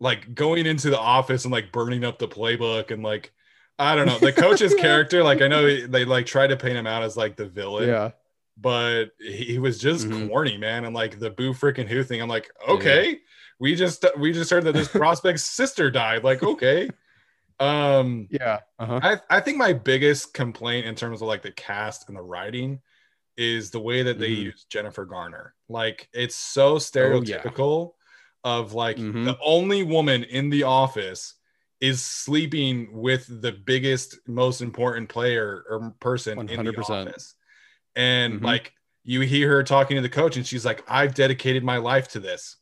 like 0.00 0.34
going 0.34 0.66
into 0.66 0.90
the 0.90 0.98
office 0.98 1.44
and 1.44 1.52
like 1.52 1.72
burning 1.72 2.04
up 2.04 2.18
the 2.18 2.28
playbook 2.28 2.90
and 2.90 3.02
like 3.02 3.32
I 3.78 3.96
don't 3.96 4.06
know. 4.06 4.18
The 4.18 4.32
coach's 4.32 4.74
character, 4.78 5.22
like 5.22 5.42
I 5.42 5.48
know 5.48 5.86
they 5.86 6.04
like 6.04 6.26
try 6.26 6.46
to 6.46 6.56
paint 6.56 6.76
him 6.76 6.86
out 6.86 7.02
as 7.02 7.16
like 7.16 7.36
the 7.36 7.46
villain. 7.46 7.88
Yeah. 7.88 8.10
But 8.56 9.06
he 9.18 9.58
was 9.58 9.78
just 9.78 10.06
mm-hmm. 10.06 10.28
corny, 10.28 10.56
man. 10.56 10.84
And 10.84 10.94
like 10.94 11.18
the 11.18 11.30
boo 11.30 11.52
freaking 11.52 11.88
who 11.88 12.04
thing. 12.04 12.22
I'm 12.22 12.28
like, 12.28 12.50
okay, 12.68 13.10
yeah. 13.10 13.16
we 13.58 13.74
just 13.74 14.04
we 14.16 14.32
just 14.32 14.50
heard 14.50 14.64
that 14.64 14.72
this 14.72 14.88
prospect's 14.92 15.44
sister 15.44 15.90
died. 15.90 16.22
Like, 16.22 16.42
okay. 16.42 16.88
Um 17.60 18.28
yeah. 18.30 18.60
Uh-huh. 18.78 19.00
I, 19.02 19.16
I 19.30 19.40
think 19.40 19.58
my 19.58 19.72
biggest 19.72 20.34
complaint 20.34 20.86
in 20.86 20.94
terms 20.94 21.22
of 21.22 21.28
like 21.28 21.42
the 21.42 21.52
cast 21.52 22.08
and 22.08 22.16
the 22.16 22.22
writing 22.22 22.80
is 23.36 23.70
the 23.70 23.80
way 23.80 24.02
that 24.02 24.18
they 24.18 24.30
mm-hmm. 24.30 24.42
use 24.42 24.66
Jennifer 24.68 25.04
Garner. 25.04 25.54
Like 25.68 26.08
it's 26.12 26.36
so 26.36 26.76
stereotypical 26.76 27.92
oh, 27.92 27.94
yeah. 28.44 28.50
of 28.58 28.74
like 28.74 28.96
mm-hmm. 28.96 29.24
the 29.24 29.38
only 29.42 29.82
woman 29.82 30.24
in 30.24 30.50
the 30.50 30.64
office 30.64 31.34
is 31.80 32.02
sleeping 32.02 32.88
with 32.92 33.26
the 33.42 33.52
biggest, 33.52 34.18
most 34.26 34.62
important 34.62 35.08
player 35.08 35.64
or 35.68 35.94
person 36.00 36.38
100%. 36.38 36.50
in 36.50 36.64
the 36.64 36.76
office. 36.80 37.34
And 37.94 38.34
mm-hmm. 38.34 38.44
like 38.44 38.72
you 39.04 39.20
hear 39.20 39.50
her 39.50 39.62
talking 39.62 39.96
to 39.96 40.00
the 40.00 40.08
coach, 40.08 40.36
and 40.36 40.46
she's 40.46 40.64
like, 40.64 40.82
I've 40.88 41.14
dedicated 41.14 41.62
my 41.62 41.76
life 41.76 42.08
to 42.08 42.20
this. 42.20 42.56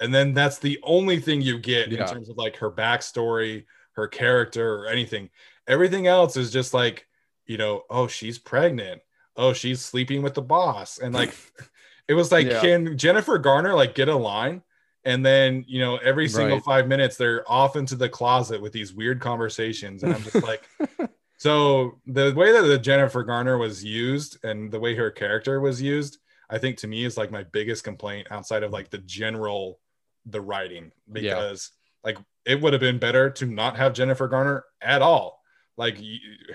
And 0.00 0.12
then 0.12 0.34
that's 0.34 0.58
the 0.58 0.80
only 0.82 1.20
thing 1.20 1.40
you 1.40 1.58
get 1.58 1.90
yeah. 1.90 2.00
in 2.00 2.08
terms 2.08 2.28
of 2.28 2.36
like 2.36 2.56
her 2.56 2.70
backstory, 2.70 3.64
her 3.96 4.08
character, 4.08 4.74
or 4.74 4.86
anything. 4.86 5.30
Everything 5.66 6.06
else 6.06 6.36
is 6.36 6.52
just 6.52 6.74
like, 6.74 7.06
you 7.46 7.56
know, 7.56 7.82
oh, 7.90 8.06
she's 8.06 8.38
pregnant. 8.38 9.00
Oh, 9.36 9.52
she's 9.52 9.80
sleeping 9.80 10.22
with 10.22 10.34
the 10.34 10.42
boss. 10.42 10.98
And 10.98 11.14
like, 11.14 11.34
it 12.08 12.14
was 12.14 12.30
like, 12.30 12.46
yeah. 12.46 12.60
can 12.60 12.98
Jennifer 12.98 13.38
Garner 13.38 13.74
like 13.74 13.94
get 13.94 14.08
a 14.08 14.16
line? 14.16 14.62
and 15.04 15.24
then 15.24 15.64
you 15.66 15.80
know 15.80 15.96
every 15.98 16.28
single 16.28 16.56
right. 16.56 16.64
five 16.64 16.88
minutes 16.88 17.16
they're 17.16 17.50
off 17.50 17.76
into 17.76 17.94
the 17.94 18.08
closet 18.08 18.60
with 18.60 18.72
these 18.72 18.92
weird 18.92 19.20
conversations 19.20 20.02
and 20.02 20.14
i'm 20.14 20.22
just 20.22 20.42
like 20.42 20.68
so 21.36 21.98
the 22.06 22.32
way 22.34 22.52
that 22.52 22.62
the 22.62 22.78
jennifer 22.78 23.22
garner 23.22 23.58
was 23.58 23.84
used 23.84 24.42
and 24.44 24.70
the 24.70 24.80
way 24.80 24.94
her 24.94 25.10
character 25.10 25.60
was 25.60 25.80
used 25.80 26.18
i 26.50 26.58
think 26.58 26.76
to 26.76 26.86
me 26.86 27.04
is 27.04 27.16
like 27.16 27.30
my 27.30 27.42
biggest 27.44 27.84
complaint 27.84 28.26
outside 28.30 28.62
of 28.62 28.72
like 28.72 28.90
the 28.90 28.98
general 28.98 29.78
the 30.26 30.40
writing 30.40 30.90
because 31.12 31.70
yeah. 31.72 31.80
Like 32.04 32.18
it 32.44 32.60
would 32.60 32.72
have 32.72 32.80
been 32.80 32.98
better 32.98 33.30
to 33.30 33.46
not 33.46 33.76
have 33.76 33.92
jennifer 33.92 34.28
garner 34.28 34.64
at 34.80 35.02
all 35.02 35.40
like 35.76 35.98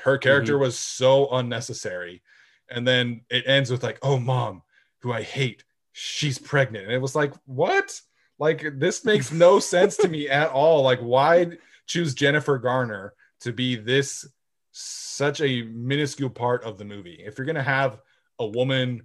her 0.03 0.17
character 0.17 0.53
mm-hmm. 0.53 0.61
was 0.61 0.77
so 0.77 1.29
unnecessary 1.31 2.21
and 2.69 2.87
then 2.87 3.21
it 3.29 3.43
ends 3.47 3.71
with 3.71 3.83
like 3.83 3.99
oh 4.01 4.19
mom 4.19 4.61
who 5.01 5.11
i 5.11 5.21
hate 5.21 5.63
she's 5.91 6.39
pregnant 6.39 6.85
and 6.85 6.93
it 6.93 7.01
was 7.01 7.15
like 7.15 7.33
what 7.45 7.99
like 8.39 8.65
this 8.75 9.03
makes 9.05 9.31
no 9.31 9.59
sense 9.59 9.97
to 9.97 10.07
me 10.07 10.29
at 10.29 10.49
all. 10.49 10.81
Like 10.81 10.99
why 10.99 11.57
choose 11.85 12.13
Jennifer 12.13 12.57
Garner 12.57 13.13
to 13.41 13.51
be 13.51 13.75
this 13.75 14.27
such 14.71 15.41
a 15.41 15.63
minuscule 15.63 16.29
part 16.29 16.63
of 16.63 16.77
the 16.77 16.85
movie? 16.85 17.21
If 17.23 17.37
you're 17.37 17.45
gonna 17.45 17.61
have 17.61 17.99
a 18.39 18.47
woman 18.47 19.03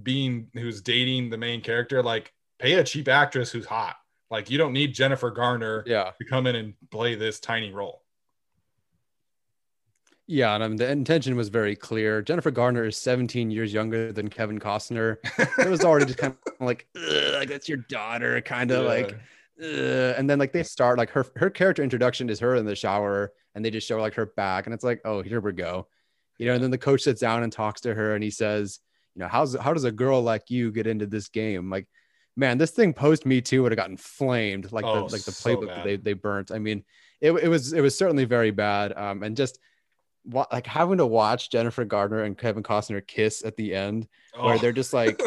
being 0.00 0.48
who's 0.54 0.80
dating 0.80 1.30
the 1.30 1.38
main 1.38 1.60
character, 1.60 2.02
like 2.02 2.32
pay 2.58 2.74
a 2.74 2.84
cheap 2.84 3.08
actress 3.08 3.50
who's 3.50 3.66
hot. 3.66 3.96
Like 4.30 4.50
you 4.50 4.58
don't 4.58 4.72
need 4.72 4.94
Jennifer 4.94 5.30
Garner 5.30 5.84
yeah. 5.86 6.10
to 6.18 6.24
come 6.24 6.46
in 6.46 6.54
and 6.56 6.74
play 6.90 7.14
this 7.14 7.40
tiny 7.40 7.72
role. 7.72 8.02
Yeah, 10.30 10.54
and 10.54 10.62
um, 10.62 10.76
the 10.76 10.90
intention 10.90 11.36
was 11.36 11.48
very 11.48 11.74
clear. 11.74 12.20
Jennifer 12.20 12.50
Garner 12.50 12.84
is 12.84 12.98
17 12.98 13.50
years 13.50 13.72
younger 13.72 14.12
than 14.12 14.28
Kevin 14.28 14.60
Costner. 14.60 15.16
it 15.58 15.70
was 15.70 15.82
already 15.82 16.04
just 16.04 16.18
kind 16.18 16.36
of 16.46 16.52
like, 16.60 16.86
like 16.94 17.48
that's 17.48 17.66
your 17.66 17.78
daughter, 17.88 18.38
kind 18.42 18.70
of 18.70 18.82
yeah. 18.82 18.88
like, 18.88 19.12
Ugh. 19.62 20.14
and 20.18 20.28
then 20.28 20.38
like 20.38 20.52
they 20.52 20.62
start 20.62 20.98
like 20.98 21.08
her 21.10 21.24
her 21.36 21.48
character 21.48 21.82
introduction 21.82 22.28
is 22.28 22.38
her 22.40 22.56
in 22.56 22.66
the 22.66 22.76
shower, 22.76 23.32
and 23.54 23.64
they 23.64 23.70
just 23.70 23.88
show 23.88 23.98
like 23.98 24.12
her 24.14 24.26
back, 24.26 24.66
and 24.66 24.74
it's 24.74 24.84
like, 24.84 25.00
oh, 25.06 25.22
here 25.22 25.40
we 25.40 25.52
go, 25.52 25.88
you 26.36 26.44
know. 26.44 26.52
And 26.52 26.62
then 26.62 26.70
the 26.70 26.76
coach 26.76 27.00
sits 27.00 27.22
down 27.22 27.42
and 27.42 27.50
talks 27.50 27.80
to 27.80 27.94
her, 27.94 28.14
and 28.14 28.22
he 28.22 28.30
says, 28.30 28.80
you 29.14 29.20
know, 29.20 29.28
how's 29.28 29.56
how 29.56 29.72
does 29.72 29.84
a 29.84 29.90
girl 29.90 30.20
like 30.20 30.50
you 30.50 30.70
get 30.70 30.86
into 30.86 31.06
this 31.06 31.28
game? 31.28 31.70
Like, 31.70 31.88
man, 32.38 32.56
this 32.56 32.70
thing 32.70 32.94
post 32.94 33.26
me 33.26 33.40
too 33.40 33.62
would 33.62 33.72
have 33.72 33.76
gotten 33.76 33.96
flamed, 33.96 34.70
like 34.70 34.84
oh, 34.84 34.94
the 34.94 35.12
like 35.12 35.22
the 35.22 35.32
playbook 35.32 35.68
so 35.68 35.74
that 35.74 35.84
they 35.84 35.96
they 35.96 36.12
burnt. 36.12 36.52
I 36.52 36.58
mean, 36.58 36.84
it, 37.20 37.32
it 37.32 37.48
was 37.48 37.72
it 37.72 37.80
was 37.80 37.98
certainly 37.98 38.24
very 38.24 38.52
bad, 38.52 38.96
um, 38.96 39.22
and 39.22 39.36
just 39.36 39.58
like 40.24 40.66
having 40.66 40.98
to 40.98 41.06
watch 41.06 41.50
Jennifer 41.50 41.84
Gardner 41.84 42.22
and 42.22 42.38
Kevin 42.38 42.62
Costner 42.62 43.04
kiss 43.06 43.44
at 43.44 43.56
the 43.56 43.74
end, 43.74 44.08
oh. 44.34 44.46
where 44.46 44.58
they're 44.58 44.72
just 44.72 44.92
like, 44.92 45.20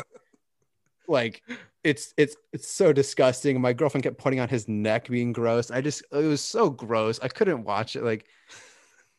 like 1.08 1.44
it's 1.84 2.14
it's 2.18 2.38
it's 2.54 2.70
so 2.70 2.94
disgusting. 2.94 3.60
My 3.60 3.74
girlfriend 3.74 4.04
kept 4.04 4.18
pointing 4.18 4.40
out 4.40 4.50
his 4.50 4.70
neck, 4.70 5.10
being 5.10 5.34
gross. 5.34 5.70
I 5.70 5.82
just 5.82 6.04
it 6.14 6.26
was 6.26 6.42
so 6.42 6.70
gross. 6.70 7.20
I 7.22 7.28
couldn't 7.28 7.66
watch 7.66 7.98
it. 7.98 8.04
Like, 8.04 8.26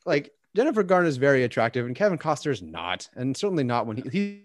like 0.07 0.33
Jennifer 0.57 0.83
Garner 0.83 1.09
is 1.09 1.19
very 1.19 1.45
attractive, 1.45 1.85
and 1.85 1.95
Kevin 1.95 2.19
Costner 2.19 2.53
is 2.53 2.63
not, 2.63 3.11
and 3.15 3.37
certainly 3.37 3.65
not 3.65 3.87
when 3.87 3.99
he 3.99 4.09
he's 4.09 4.39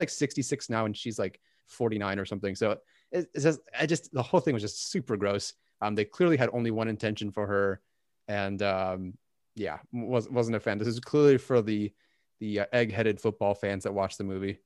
like 0.00 0.10
66 0.10 0.68
now, 0.68 0.84
and 0.84 0.94
she's 0.94 1.18
like 1.18 1.40
49 1.66 2.18
or 2.18 2.24
something. 2.24 2.54
So 2.54 2.72
it, 3.12 3.28
it's 3.34 3.44
just 3.44 3.60
I 3.78 3.86
just 3.86 4.12
the 4.12 4.22
whole 4.22 4.40
thing 4.40 4.54
was 4.54 4.62
just 4.62 4.90
super 4.90 5.16
gross. 5.16 5.54
Um, 5.80 5.94
they 5.94 6.04
clearly 6.04 6.36
had 6.36 6.50
only 6.52 6.70
one 6.70 6.88
intention 6.88 7.30
for 7.30 7.46
her, 7.46 7.80
and 8.28 8.60
um, 8.62 9.14
yeah, 9.54 9.78
was 9.92 10.28
wasn't 10.28 10.56
a 10.56 10.60
fan. 10.60 10.78
This 10.78 10.88
is 10.88 11.00
clearly 11.00 11.38
for 11.38 11.62
the 11.62 11.92
the 12.40 12.60
uh, 12.60 12.66
egg-headed 12.72 13.20
football 13.20 13.54
fans 13.54 13.84
that 13.84 13.94
watch 13.94 14.16
the 14.16 14.24
movie. 14.24 14.58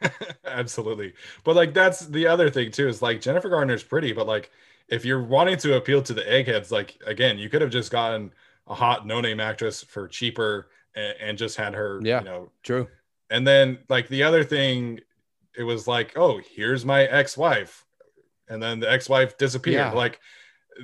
Absolutely. 0.44 1.14
But 1.44 1.56
like 1.56 1.74
that's 1.74 2.06
the 2.06 2.26
other 2.26 2.50
thing 2.50 2.70
too 2.70 2.88
is 2.88 3.02
like 3.02 3.20
Jennifer 3.20 3.48
Garner's 3.48 3.82
pretty, 3.82 4.12
but 4.12 4.26
like 4.26 4.50
if 4.88 5.04
you're 5.04 5.22
wanting 5.22 5.56
to 5.58 5.76
appeal 5.76 6.02
to 6.02 6.12
the 6.12 6.30
eggheads, 6.30 6.70
like 6.70 6.98
again, 7.06 7.38
you 7.38 7.48
could 7.48 7.62
have 7.62 7.70
just 7.70 7.90
gotten 7.90 8.32
a 8.66 8.74
hot 8.74 9.06
no-name 9.06 9.40
actress 9.40 9.82
for 9.82 10.08
cheaper 10.08 10.68
and, 10.94 11.14
and 11.20 11.38
just 11.38 11.56
had 11.56 11.74
her, 11.74 12.00
yeah, 12.02 12.20
you 12.20 12.24
know, 12.24 12.50
true. 12.62 12.88
And 13.30 13.46
then 13.46 13.78
like 13.88 14.08
the 14.08 14.22
other 14.22 14.44
thing, 14.44 15.00
it 15.56 15.62
was 15.62 15.86
like, 15.86 16.16
oh, 16.16 16.40
here's 16.54 16.84
my 16.84 17.04
ex-wife, 17.04 17.84
and 18.48 18.62
then 18.62 18.80
the 18.80 18.90
ex-wife 18.90 19.38
disappeared. 19.38 19.76
Yeah. 19.76 19.92
Like 19.92 20.20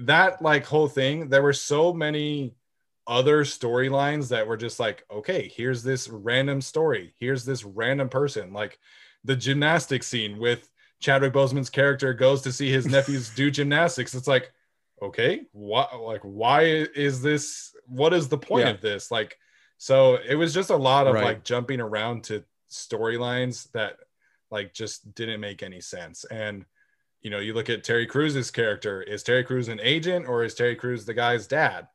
that, 0.02 0.40
like 0.42 0.64
whole 0.64 0.88
thing. 0.88 1.28
There 1.28 1.42
were 1.42 1.52
so 1.52 1.92
many 1.92 2.54
other 3.06 3.44
storylines 3.44 4.28
that 4.28 4.46
were 4.46 4.56
just 4.56 4.78
like, 4.78 5.04
okay, 5.10 5.50
here's 5.54 5.82
this 5.82 6.08
random 6.08 6.60
story. 6.60 7.14
Here's 7.18 7.44
this 7.44 7.64
random 7.64 8.08
person. 8.08 8.52
Like 8.52 8.78
the 9.24 9.36
gymnastics 9.36 10.06
scene 10.06 10.38
with 10.38 10.70
Chadwick 11.00 11.32
Boseman's 11.32 11.70
character 11.70 12.14
goes 12.14 12.42
to 12.42 12.52
see 12.52 12.70
his 12.70 12.86
nephews 12.90 13.30
do 13.30 13.50
gymnastics. 13.50 14.14
It's 14.14 14.28
like, 14.28 14.52
okay, 15.02 15.42
what 15.52 16.00
like 16.00 16.20
why 16.22 16.62
is 16.62 17.20
this 17.22 17.74
what 17.86 18.12
is 18.12 18.28
the 18.28 18.38
point 18.38 18.66
yeah. 18.66 18.72
of 18.72 18.80
this? 18.80 19.10
Like 19.10 19.36
so 19.78 20.18
it 20.28 20.36
was 20.36 20.54
just 20.54 20.70
a 20.70 20.76
lot 20.76 21.06
of 21.06 21.14
right. 21.14 21.24
like 21.24 21.44
jumping 21.44 21.80
around 21.80 22.24
to 22.24 22.44
storylines 22.70 23.70
that 23.72 23.96
like 24.50 24.74
just 24.74 25.14
didn't 25.14 25.40
make 25.40 25.62
any 25.62 25.80
sense. 25.80 26.24
And 26.24 26.64
you 27.20 27.30
know, 27.30 27.38
you 27.38 27.52
look 27.52 27.68
at 27.68 27.84
Terry 27.84 28.06
Crews's 28.06 28.50
character, 28.50 29.02
is 29.02 29.22
Terry 29.22 29.44
Crews 29.44 29.68
an 29.68 29.80
agent 29.82 30.26
or 30.26 30.42
is 30.42 30.54
Terry 30.54 30.74
Crews 30.74 31.04
the 31.04 31.14
guy's 31.14 31.46
dad? 31.46 31.88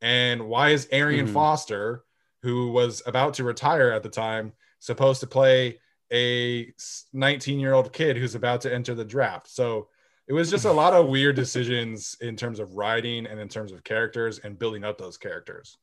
And 0.00 0.48
why 0.48 0.70
is 0.70 0.88
Arian 0.92 1.26
mm-hmm. 1.26 1.34
Foster, 1.34 2.04
who 2.42 2.70
was 2.70 3.02
about 3.04 3.34
to 3.34 3.44
retire 3.44 3.90
at 3.90 4.04
the 4.04 4.08
time, 4.08 4.52
supposed 4.78 5.20
to 5.20 5.26
play 5.26 5.78
a 6.12 6.72
19 7.12 7.60
year 7.60 7.74
old 7.74 7.92
kid 7.92 8.16
who's 8.16 8.34
about 8.34 8.60
to 8.62 8.72
enter 8.72 8.94
the 8.94 9.04
draft. 9.04 9.48
So 9.48 9.88
it 10.26 10.32
was 10.32 10.50
just 10.50 10.64
a 10.64 10.72
lot 10.72 10.92
of 10.92 11.08
weird 11.08 11.36
decisions 11.36 12.16
in 12.20 12.36
terms 12.36 12.60
of 12.60 12.76
writing 12.76 13.26
and 13.26 13.40
in 13.40 13.48
terms 13.48 13.72
of 13.72 13.84
characters 13.84 14.38
and 14.38 14.58
building 14.58 14.84
up 14.84 14.98
those 14.98 15.16
characters. 15.16 15.78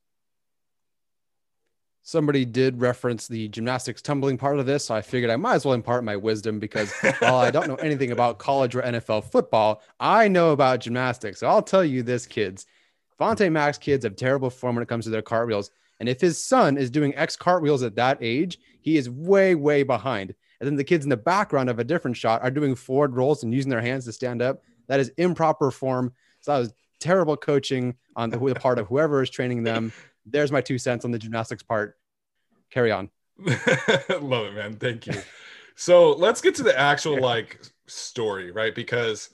Somebody 2.08 2.46
did 2.46 2.80
reference 2.80 3.28
the 3.28 3.48
gymnastics 3.48 4.00
tumbling 4.00 4.38
part 4.38 4.60
of 4.60 4.68
this, 4.68 4.86
so 4.86 4.94
I 4.94 5.02
figured 5.02 5.32
I 5.32 5.38
might 5.38 5.56
as 5.56 5.66
well 5.66 5.74
impart 5.74 6.04
my 6.04 6.16
wisdom 6.16 6.60
because 6.60 6.94
while 7.18 7.38
I 7.38 7.50
don't 7.50 7.68
know 7.68 7.76
anything 7.82 8.12
about 8.12 8.38
college 8.38 8.76
or 8.76 8.84
NFL 8.84 9.32
football, 9.32 9.82
I 10.00 10.28
know 10.28 10.52
about 10.52 10.82
gymnastics. 10.82 11.40
So 11.40 11.48
I'll 11.48 11.64
tell 11.64 11.84
you 11.84 12.04
this, 12.04 12.28
kids. 12.28 12.68
Vontae 13.20 13.52
Mack's 13.52 13.80
kids 13.80 14.06
have 14.06 14.16
terrible 14.16 14.52
form 14.52 14.76
when 14.76 14.84
it 14.84 14.88
comes 14.88 15.06
to 15.06 15.10
their 15.10 15.24
cartwheels. 15.24 15.72
And 16.00 16.08
if 16.08 16.22
his 16.22 16.38
son 16.38 16.78
is 16.78 16.92
doing 16.92 17.16
X 17.16 17.36
cartwheels 17.36 17.82
at 17.82 17.96
that 17.96 18.20
age, 18.22 18.60
he 18.82 18.98
is 18.98 19.10
way, 19.10 19.56
way 19.56 19.82
behind. 19.82 20.36
And 20.60 20.68
then 20.68 20.76
the 20.76 20.84
kids 20.84 21.06
in 21.06 21.10
the 21.10 21.18
background 21.18 21.72
of 21.72 21.80
a 21.80 21.84
different 21.84 22.18
shot 22.18 22.44
are 22.44 22.52
doing 22.52 22.76
forward 22.76 23.16
rolls 23.16 23.42
and 23.42 23.52
using 23.52 23.72
their 23.72 23.82
hands 23.82 24.06
to 24.06 24.12
stand 24.12 24.44
up. 24.44 24.62
That 24.88 25.00
is 25.00 25.12
improper 25.18 25.72
form. 25.72 26.14
So 26.42 26.54
that 26.54 26.60
was 26.60 26.74
terrible 27.00 27.36
coaching 27.36 27.96
on 28.16 28.30
the, 28.30 28.38
the 28.38 28.54
part 28.54 28.78
of 28.78 28.88
whoever 28.90 29.24
is 29.24 29.32
training 29.32 29.64
them. 29.64 29.92
There's 30.26 30.52
my 30.52 30.62
two 30.62 30.78
cents 30.78 31.06
on 31.06 31.12
the 31.12 31.20
gymnastics 31.20 31.64
part. 31.64 31.98
Carry 32.72 32.92
on. 32.92 33.10
Love 33.40 34.48
it, 34.48 34.56
man. 34.56 34.78
Thank 34.78 35.08
you. 35.08 35.14
So 35.76 36.14
let's 36.14 36.42
get 36.42 36.56
to 36.56 36.64
the 36.64 36.78
actual 36.78 37.20
like 37.20 37.62
story, 37.88 38.52
right? 38.52 38.74
Because 38.74 39.30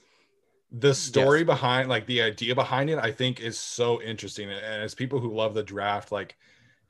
the 0.70 0.94
story 0.94 1.40
yes. 1.40 1.46
behind 1.46 1.88
like 1.88 2.06
the 2.06 2.22
idea 2.22 2.54
behind 2.54 2.90
it, 2.90 2.98
I 2.98 3.12
think 3.12 3.40
is 3.40 3.58
so 3.58 4.02
interesting. 4.02 4.50
And 4.50 4.82
as 4.82 4.94
people 4.94 5.20
who 5.20 5.32
love 5.32 5.54
the 5.54 5.62
draft, 5.62 6.10
like 6.12 6.36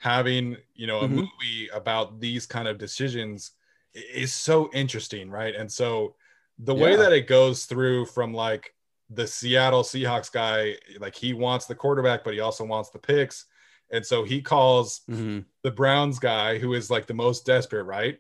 having 0.02 0.56
you 0.74 0.88
know 0.88 0.98
a 0.98 1.04
mm-hmm. 1.04 1.16
movie 1.16 1.68
about 1.72 2.18
these 2.18 2.44
kind 2.44 2.66
of 2.66 2.76
decisions 2.76 3.52
is 3.94 4.32
so 4.32 4.68
interesting 4.74 5.30
right 5.30 5.54
and 5.54 5.70
so 5.70 6.16
the 6.58 6.74
yeah. 6.74 6.82
way 6.82 6.96
that 6.96 7.12
it 7.12 7.28
goes 7.28 7.66
through 7.66 8.04
from 8.06 8.34
like 8.34 8.74
the 9.10 9.24
Seattle 9.24 9.84
Seahawks 9.84 10.32
guy 10.32 10.74
like 10.98 11.14
he 11.14 11.32
wants 11.32 11.66
the 11.66 11.74
quarterback 11.76 12.24
but 12.24 12.34
he 12.34 12.40
also 12.40 12.64
wants 12.64 12.90
the 12.90 12.98
picks 12.98 13.44
and 13.92 14.04
so 14.04 14.24
he 14.24 14.40
calls 14.40 15.02
mm-hmm. 15.10 15.40
the 15.62 15.70
Browns 15.70 16.18
guy 16.18 16.58
who 16.58 16.74
is 16.74 16.90
like 16.90 17.06
the 17.06 17.14
most 17.14 17.46
desperate 17.46 17.84
right 17.84 18.18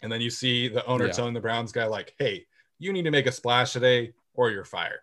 and 0.00 0.10
then 0.10 0.20
you 0.20 0.30
see 0.30 0.68
the 0.68 0.84
owner 0.86 1.06
yeah. 1.06 1.12
telling 1.12 1.34
the 1.34 1.40
Browns 1.40 1.72
guy 1.72 1.86
like 1.86 2.14
hey 2.18 2.46
you 2.78 2.92
need 2.92 3.02
to 3.02 3.10
make 3.10 3.26
a 3.26 3.32
splash 3.32 3.72
today 3.72 4.12
or 4.34 4.50
you're 4.50 4.64
fired 4.64 5.00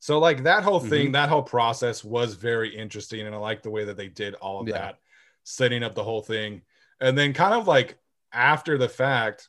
so 0.00 0.18
like 0.18 0.42
that 0.42 0.64
whole 0.64 0.80
thing 0.80 1.06
mm-hmm. 1.06 1.12
that 1.12 1.28
whole 1.28 1.42
process 1.42 2.02
was 2.02 2.34
very 2.34 2.74
interesting 2.74 3.26
and 3.26 3.34
I 3.34 3.38
like 3.38 3.62
the 3.62 3.70
way 3.70 3.84
that 3.84 3.96
they 3.96 4.08
did 4.08 4.34
all 4.34 4.60
of 4.60 4.68
yeah. 4.68 4.78
that 4.78 4.98
setting 5.44 5.82
up 5.82 5.94
the 5.94 6.04
whole 6.04 6.22
thing. 6.22 6.62
And 7.00 7.16
then 7.16 7.32
kind 7.32 7.54
of 7.54 7.66
like 7.66 7.98
after 8.32 8.78
the 8.78 8.88
fact, 8.88 9.48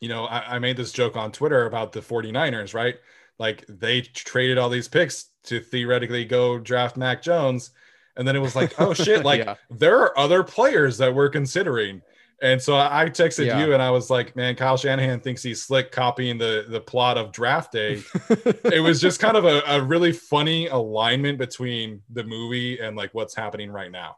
you 0.00 0.08
know, 0.08 0.24
I, 0.24 0.56
I 0.56 0.58
made 0.58 0.76
this 0.76 0.92
joke 0.92 1.16
on 1.16 1.32
Twitter 1.32 1.66
about 1.66 1.92
the 1.92 2.00
49ers, 2.00 2.74
right? 2.74 2.96
Like 3.38 3.64
they 3.68 4.02
traded 4.02 4.58
all 4.58 4.68
these 4.68 4.88
picks 4.88 5.26
to 5.44 5.60
theoretically 5.60 6.24
go 6.24 6.58
draft 6.58 6.96
Mac 6.96 7.22
Jones. 7.22 7.70
And 8.16 8.26
then 8.26 8.36
it 8.36 8.40
was 8.40 8.56
like, 8.56 8.78
oh 8.80 8.94
shit, 8.94 9.24
like 9.24 9.44
yeah. 9.44 9.54
there 9.70 9.98
are 10.00 10.18
other 10.18 10.42
players 10.42 10.98
that 10.98 11.14
we're 11.14 11.28
considering. 11.28 12.02
And 12.42 12.60
so 12.60 12.74
I 12.74 13.06
texted 13.10 13.46
yeah. 13.46 13.64
you 13.64 13.74
and 13.74 13.82
I 13.82 13.90
was 13.90 14.08
like, 14.08 14.34
man, 14.34 14.56
Kyle 14.56 14.76
Shanahan 14.76 15.20
thinks 15.20 15.42
he's 15.42 15.62
slick 15.62 15.92
copying 15.92 16.38
the, 16.38 16.64
the 16.68 16.80
plot 16.80 17.18
of 17.18 17.32
draft 17.32 17.72
day. 17.72 18.02
it 18.64 18.82
was 18.82 18.98
just 18.98 19.20
kind 19.20 19.36
of 19.36 19.44
a, 19.44 19.60
a 19.66 19.82
really 19.82 20.12
funny 20.12 20.68
alignment 20.68 21.36
between 21.36 22.00
the 22.08 22.24
movie 22.24 22.78
and 22.78 22.96
like 22.96 23.12
what's 23.12 23.34
happening 23.34 23.70
right 23.70 23.92
now 23.92 24.16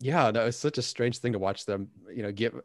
yeah, 0.00 0.30
no, 0.30 0.46
it's 0.46 0.56
such 0.56 0.78
a 0.78 0.82
strange 0.82 1.18
thing 1.18 1.32
to 1.32 1.38
watch 1.38 1.64
them, 1.64 1.88
you 2.14 2.22
know, 2.22 2.32
give. 2.32 2.60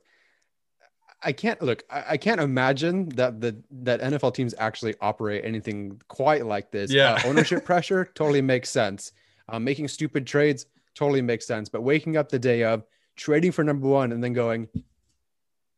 I 1.23 1.31
can't 1.31 1.61
look. 1.61 1.83
I, 1.89 2.03
I 2.11 2.17
can't 2.17 2.41
imagine 2.41 3.09
that 3.09 3.41
the 3.41 3.55
that 3.83 4.01
NFL 4.01 4.33
teams 4.33 4.53
actually 4.57 4.95
operate 5.01 5.43
anything 5.45 6.01
quite 6.07 6.45
like 6.45 6.71
this. 6.71 6.91
Yeah, 6.91 7.13
uh, 7.13 7.27
ownership 7.27 7.65
pressure 7.71 8.09
totally 8.13 8.41
makes 8.41 8.69
sense. 8.69 9.11
Um, 9.49 9.63
making 9.63 9.87
stupid 9.87 10.25
trades 10.25 10.65
totally 10.95 11.21
makes 11.21 11.45
sense. 11.45 11.69
But 11.69 11.81
waking 11.81 12.17
up 12.17 12.29
the 12.29 12.39
day 12.39 12.63
of 12.63 12.83
trading 13.15 13.51
for 13.51 13.63
number 13.63 13.87
one 13.87 14.11
and 14.11 14.23
then 14.23 14.33
going, 14.33 14.67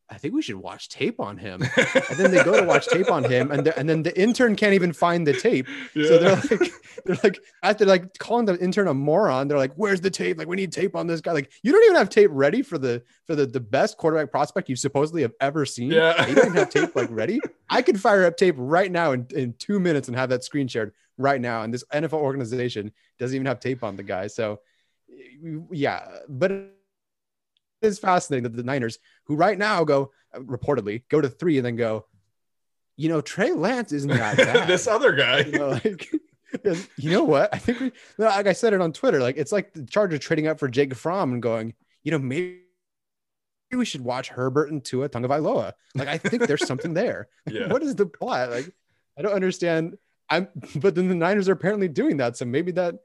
I 0.07 0.17
think 0.19 0.35
we 0.35 0.41
should 0.43 0.57
watch 0.57 0.89
tape 0.89 1.19
on 1.19 1.37
him. 1.37 1.63
and 1.77 2.17
then 2.17 2.31
they 2.31 2.43
go 2.43 2.59
to 2.59 2.65
watch 2.65 2.87
tape 2.87 3.09
on 3.09 3.23
him, 3.23 3.51
and 3.51 3.67
and 3.67 3.89
then 3.89 4.03
the 4.03 4.17
intern 4.19 4.55
can't 4.55 4.73
even 4.73 4.93
find 4.93 5.25
the 5.25 5.33
tape. 5.33 5.67
Yeah. 5.95 6.07
So 6.07 6.17
they're 6.19 6.35
like, 6.35 6.71
they're 7.05 7.17
like, 7.23 7.39
after 7.63 7.85
like 7.85 8.17
calling 8.19 8.45
the 8.45 8.57
intern 8.59 8.87
a 8.87 8.93
moron, 8.93 9.47
they're 9.47 9.57
like, 9.57 9.73
"Where's 9.75 10.01
the 10.01 10.11
tape? 10.11 10.37
Like, 10.37 10.47
we 10.47 10.55
need 10.55 10.71
tape 10.71 10.95
on 10.95 11.07
this 11.07 11.21
guy. 11.21 11.31
Like, 11.31 11.51
you 11.63 11.71
don't 11.71 11.83
even 11.85 11.95
have 11.95 12.09
tape 12.09 12.29
ready 12.31 12.61
for 12.61 12.77
the 12.77 13.01
for 13.25 13.35
the 13.35 13.47
the 13.47 13.59
best 13.59 13.97
quarterback 13.97 14.29
prospect 14.29 14.69
you 14.69 14.75
supposedly 14.75 15.23
have 15.23 15.33
ever 15.41 15.65
seen. 15.65 15.91
Yeah, 15.91 16.27
you 16.27 16.35
don't 16.35 16.47
even 16.47 16.57
have 16.57 16.69
tape 16.69 16.95
like 16.95 17.09
ready. 17.09 17.39
I 17.69 17.81
could 17.81 17.99
fire 17.99 18.25
up 18.25 18.37
tape 18.37 18.55
right 18.57 18.91
now 18.91 19.13
in 19.13 19.25
in 19.31 19.53
two 19.53 19.79
minutes 19.79 20.07
and 20.07 20.15
have 20.15 20.29
that 20.29 20.43
screen 20.43 20.67
shared 20.67 20.93
right 21.17 21.41
now. 21.41 21.63
And 21.63 21.73
this 21.73 21.83
NFL 21.93 22.13
organization 22.13 22.91
doesn't 23.17 23.35
even 23.35 23.47
have 23.47 23.59
tape 23.59 23.83
on 23.83 23.95
the 23.95 24.03
guy. 24.03 24.27
So, 24.27 24.59
yeah, 25.71 26.05
but 26.29 26.74
is 27.81 27.99
fascinating 27.99 28.43
that 28.43 28.55
the 28.55 28.63
Niners, 28.63 28.99
who 29.25 29.35
right 29.35 29.57
now 29.57 29.83
go 29.83 30.11
uh, 30.33 30.39
reportedly 30.39 31.03
go 31.09 31.21
to 31.21 31.29
three 31.29 31.57
and 31.57 31.65
then 31.65 31.75
go, 31.75 32.05
you 32.97 33.09
know, 33.09 33.21
Trey 33.21 33.51
Lance 33.51 33.91
isn't 33.91 34.09
that 34.09 34.37
bad. 34.37 34.67
this 34.67 34.87
other 34.87 35.11
guy, 35.13 35.39
you 35.39 35.51
know, 35.51 35.69
like, 35.83 36.09
you 36.97 37.09
know 37.09 37.23
what? 37.23 37.53
I 37.53 37.57
think 37.57 37.79
we, 37.79 37.91
like 38.17 38.47
I 38.47 38.53
said 38.53 38.73
it 38.73 38.81
on 38.81 38.93
Twitter, 38.93 39.19
like 39.19 39.37
it's 39.37 39.51
like 39.51 39.73
the 39.73 39.83
Chargers 39.83 40.19
trading 40.19 40.47
up 40.47 40.59
for 40.59 40.67
Jake 40.67 40.93
Fromm 40.95 41.33
and 41.33 41.41
going, 41.41 41.73
you 42.03 42.11
know, 42.11 42.19
maybe 42.19 42.61
we 43.73 43.85
should 43.85 44.01
watch 44.01 44.29
Herbert 44.29 44.71
and 44.71 44.83
Tua 44.83 45.09
Tagovailoa. 45.09 45.73
Like 45.95 46.07
I 46.07 46.17
think 46.17 46.47
there's 46.47 46.65
something 46.65 46.93
there. 46.93 47.27
Yeah. 47.51 47.67
what 47.67 47.83
is 47.83 47.95
the 47.95 48.05
plot? 48.05 48.49
Like 48.49 48.71
I 49.17 49.21
don't 49.21 49.33
understand. 49.33 49.97
I'm, 50.29 50.47
but 50.77 50.95
then 50.95 51.07
the 51.07 51.15
Niners 51.15 51.47
are 51.49 51.53
apparently 51.53 51.87
doing 51.87 52.17
that, 52.17 52.37
so 52.37 52.45
maybe 52.45 52.71
that 52.73 52.95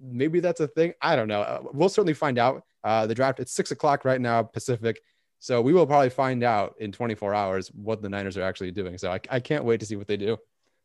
maybe 0.00 0.40
that's 0.40 0.60
a 0.60 0.68
thing. 0.68 0.94
I 1.00 1.16
don't 1.16 1.28
know. 1.28 1.42
Uh, 1.42 1.62
we'll 1.72 1.88
certainly 1.88 2.14
find 2.14 2.38
out. 2.38 2.64
Uh, 2.82 3.06
the 3.06 3.14
draft 3.14 3.40
it's 3.40 3.52
six 3.52 3.72
o'clock 3.72 4.06
right 4.06 4.22
now 4.22 4.42
Pacific, 4.42 5.00
so 5.38 5.60
we 5.60 5.74
will 5.74 5.86
probably 5.86 6.08
find 6.08 6.42
out 6.42 6.74
in 6.80 6.90
24 6.92 7.34
hours 7.34 7.68
what 7.68 8.00
the 8.00 8.08
Niners 8.08 8.38
are 8.38 8.42
actually 8.42 8.70
doing. 8.70 8.96
So 8.96 9.12
I, 9.12 9.20
I 9.28 9.40
can't 9.40 9.64
wait 9.64 9.80
to 9.80 9.86
see 9.86 9.96
what 9.96 10.06
they 10.06 10.16
do. 10.16 10.38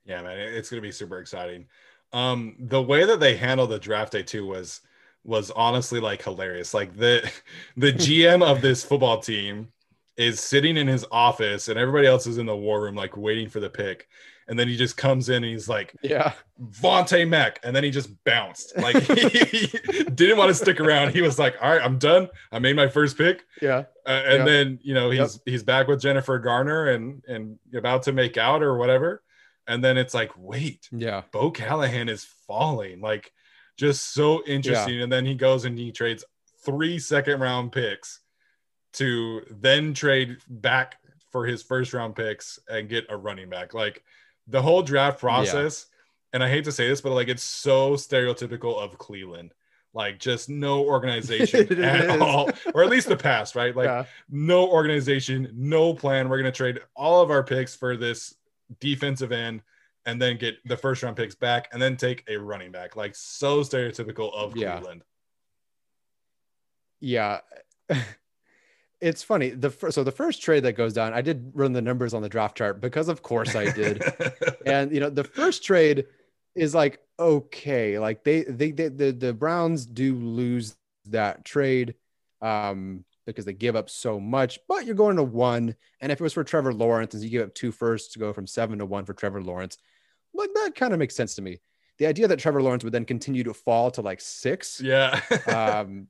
Yeah, 0.05 0.21
man, 0.21 0.37
it's 0.37 0.69
gonna 0.69 0.81
be 0.81 0.91
super 0.91 1.19
exciting. 1.19 1.67
Um, 2.11 2.55
the 2.59 2.81
way 2.81 3.05
that 3.05 3.19
they 3.19 3.37
handled 3.37 3.69
the 3.69 3.79
draft 3.79 4.11
day 4.11 4.23
too 4.23 4.45
was 4.45 4.81
was 5.23 5.51
honestly 5.51 5.99
like 5.99 6.21
hilarious. 6.21 6.73
Like 6.73 6.95
the 6.95 7.29
the 7.77 7.93
GM 7.93 8.43
of 8.43 8.61
this 8.61 8.83
football 8.83 9.19
team 9.19 9.69
is 10.17 10.39
sitting 10.39 10.77
in 10.77 10.87
his 10.87 11.05
office 11.11 11.67
and 11.67 11.77
everybody 11.77 12.07
else 12.07 12.25
is 12.25 12.37
in 12.37 12.45
the 12.45 12.55
war 12.55 12.81
room 12.81 12.95
like 12.95 13.17
waiting 13.17 13.49
for 13.49 13.59
the 13.59 13.69
pick 13.69 14.07
and 14.47 14.59
then 14.59 14.67
he 14.67 14.77
just 14.77 14.95
comes 14.95 15.29
in 15.29 15.43
and 15.43 15.45
he's 15.45 15.67
like, 15.67 15.95
"Yeah, 16.01 16.33
Vontae 16.61 17.27
Mack," 17.27 17.59
and 17.63 17.75
then 17.75 17.83
he 17.83 17.91
just 17.91 18.23
bounced. 18.23 18.77
Like 18.77 18.97
he, 19.03 19.67
didn't 20.15 20.37
want 20.37 20.49
to 20.49 20.55
stick 20.55 20.79
around. 20.79 21.13
He 21.13 21.21
was 21.21 21.39
like, 21.39 21.55
"All 21.61 21.71
right, 21.71 21.81
I'm 21.81 21.97
done. 21.97 22.29
I 22.51 22.59
made 22.59 22.75
my 22.75 22.87
first 22.87 23.17
pick." 23.17 23.43
Yeah, 23.61 23.85
uh, 24.05 24.09
and 24.25 24.47
then 24.47 24.79
you 24.83 24.93
know 24.93 25.09
he's 25.09 25.35
yep. 25.35 25.41
he's 25.45 25.63
back 25.63 25.87
with 25.87 26.01
Jennifer 26.01 26.37
Garner 26.39 26.87
and 26.87 27.23
and 27.27 27.57
about 27.73 28.03
to 28.03 28.11
make 28.11 28.37
out 28.37 28.61
or 28.61 28.77
whatever, 28.77 29.23
and 29.67 29.83
then 29.83 29.97
it's 29.97 30.13
like, 30.13 30.31
wait, 30.37 30.87
yeah, 30.91 31.23
Bo 31.31 31.51
Callahan 31.51 32.09
is 32.09 32.25
falling. 32.47 33.01
Like 33.01 33.31
just 33.77 34.13
so 34.13 34.43
interesting. 34.45 34.95
Yeah. 34.95 35.03
And 35.03 35.11
then 35.11 35.25
he 35.25 35.35
goes 35.35 35.65
and 35.65 35.77
he 35.77 35.91
trades 35.91 36.23
three 36.63 36.99
second 36.99 37.41
round 37.41 37.71
picks 37.71 38.21
to 38.93 39.41
then 39.49 39.93
trade 39.93 40.37
back 40.47 40.97
for 41.31 41.45
his 41.45 41.61
first 41.61 41.93
round 41.93 42.15
picks 42.15 42.59
and 42.69 42.87
get 42.87 43.05
a 43.09 43.17
running 43.17 43.49
back. 43.49 43.73
Like 43.73 44.03
the 44.47 44.61
whole 44.61 44.81
draft 44.81 45.19
process, 45.19 45.87
yeah. 45.89 46.35
and 46.35 46.43
I 46.43 46.49
hate 46.49 46.65
to 46.65 46.71
say 46.71 46.87
this, 46.87 47.01
but 47.01 47.13
like 47.13 47.27
it's 47.27 47.43
so 47.43 47.93
stereotypical 47.93 48.77
of 48.77 48.97
Cleveland. 48.97 49.53
Like 49.93 50.19
just 50.19 50.49
no 50.49 50.83
organization 50.85 51.83
at 51.83 52.05
is. 52.05 52.21
all, 52.21 52.49
or 52.73 52.83
at 52.83 52.89
least 52.89 53.07
the 53.07 53.17
past, 53.17 53.55
right? 53.55 53.75
Like 53.75 53.85
yeah. 53.85 54.05
no 54.29 54.67
organization, 54.67 55.49
no 55.53 55.93
plan. 55.93 56.29
We're 56.29 56.37
gonna 56.37 56.51
trade 56.51 56.79
all 56.95 57.21
of 57.21 57.31
our 57.31 57.43
picks 57.43 57.75
for 57.75 57.95
this 57.95 58.35
defensive 58.79 59.31
end 59.31 59.61
and 60.05 60.21
then 60.21 60.37
get 60.37 60.57
the 60.67 60.77
first 60.77 61.01
round 61.01 61.15
picks 61.15 61.35
back 61.35 61.69
and 61.71 61.81
then 61.81 61.97
take 61.97 62.23
a 62.27 62.37
running 62.37 62.71
back. 62.71 62.95
Like 62.95 63.15
so 63.15 63.61
stereotypical 63.61 64.33
of 64.33 64.55
yeah. 64.55 64.73
Cleveland. 64.73 65.03
Yeah. 66.99 67.39
it's 69.01 69.23
funny. 69.23 69.49
The 69.49 69.69
first, 69.69 69.95
so 69.95 70.03
the 70.03 70.11
first 70.11 70.41
trade 70.41 70.63
that 70.63 70.73
goes 70.73 70.93
down, 70.93 71.13
I 71.13 71.21
did 71.21 71.51
run 71.53 71.73
the 71.73 71.81
numbers 71.81 72.13
on 72.13 72.21
the 72.21 72.29
draft 72.29 72.57
chart 72.57 72.81
because 72.81 73.09
of 73.09 73.21
course 73.21 73.55
I 73.55 73.71
did. 73.71 74.03
and 74.65 74.91
you 74.91 74.99
know, 74.99 75.09
the 75.09 75.23
first 75.23 75.63
trade 75.63 76.05
is 76.55 76.73
like 76.73 76.99
okay, 77.19 77.99
like 77.99 78.23
they, 78.23 78.43
they 78.43 78.71
they 78.71 78.89
the 78.89 79.11
the 79.11 79.33
Browns 79.33 79.85
do 79.85 80.15
lose 80.15 80.75
that 81.05 81.45
trade 81.45 81.95
um 82.41 83.05
because 83.25 83.45
they 83.45 83.53
give 83.53 83.75
up 83.75 83.89
so 83.89 84.19
much, 84.19 84.59
but 84.67 84.85
you're 84.85 84.95
going 84.95 85.15
to 85.17 85.23
one. 85.23 85.75
And 85.99 86.11
if 86.11 86.19
it 86.19 86.23
was 86.23 86.33
for 86.33 86.43
Trevor 86.43 86.73
Lawrence, 86.73 87.13
and 87.13 87.23
you 87.23 87.29
give 87.29 87.47
up 87.47 87.55
two 87.55 87.71
firsts 87.71 88.13
to 88.13 88.19
go 88.19 88.31
from 88.33 88.45
seven 88.45 88.79
to 88.79 88.85
one 88.85 89.05
for 89.05 89.13
Trevor 89.13 89.41
Lawrence, 89.41 89.77
like 90.33 90.51
that 90.53 90.75
kind 90.75 90.93
of 90.93 90.99
makes 90.99 91.15
sense 91.15 91.35
to 91.35 91.41
me. 91.41 91.59
The 91.97 92.05
idea 92.07 92.27
that 92.27 92.39
Trevor 92.39 92.61
Lawrence 92.61 92.83
would 92.83 92.93
then 92.93 93.05
continue 93.05 93.43
to 93.43 93.53
fall 93.53 93.89
to 93.91 94.01
like 94.01 94.21
six, 94.21 94.81
yeah, 94.81 95.21
um, 95.47 96.07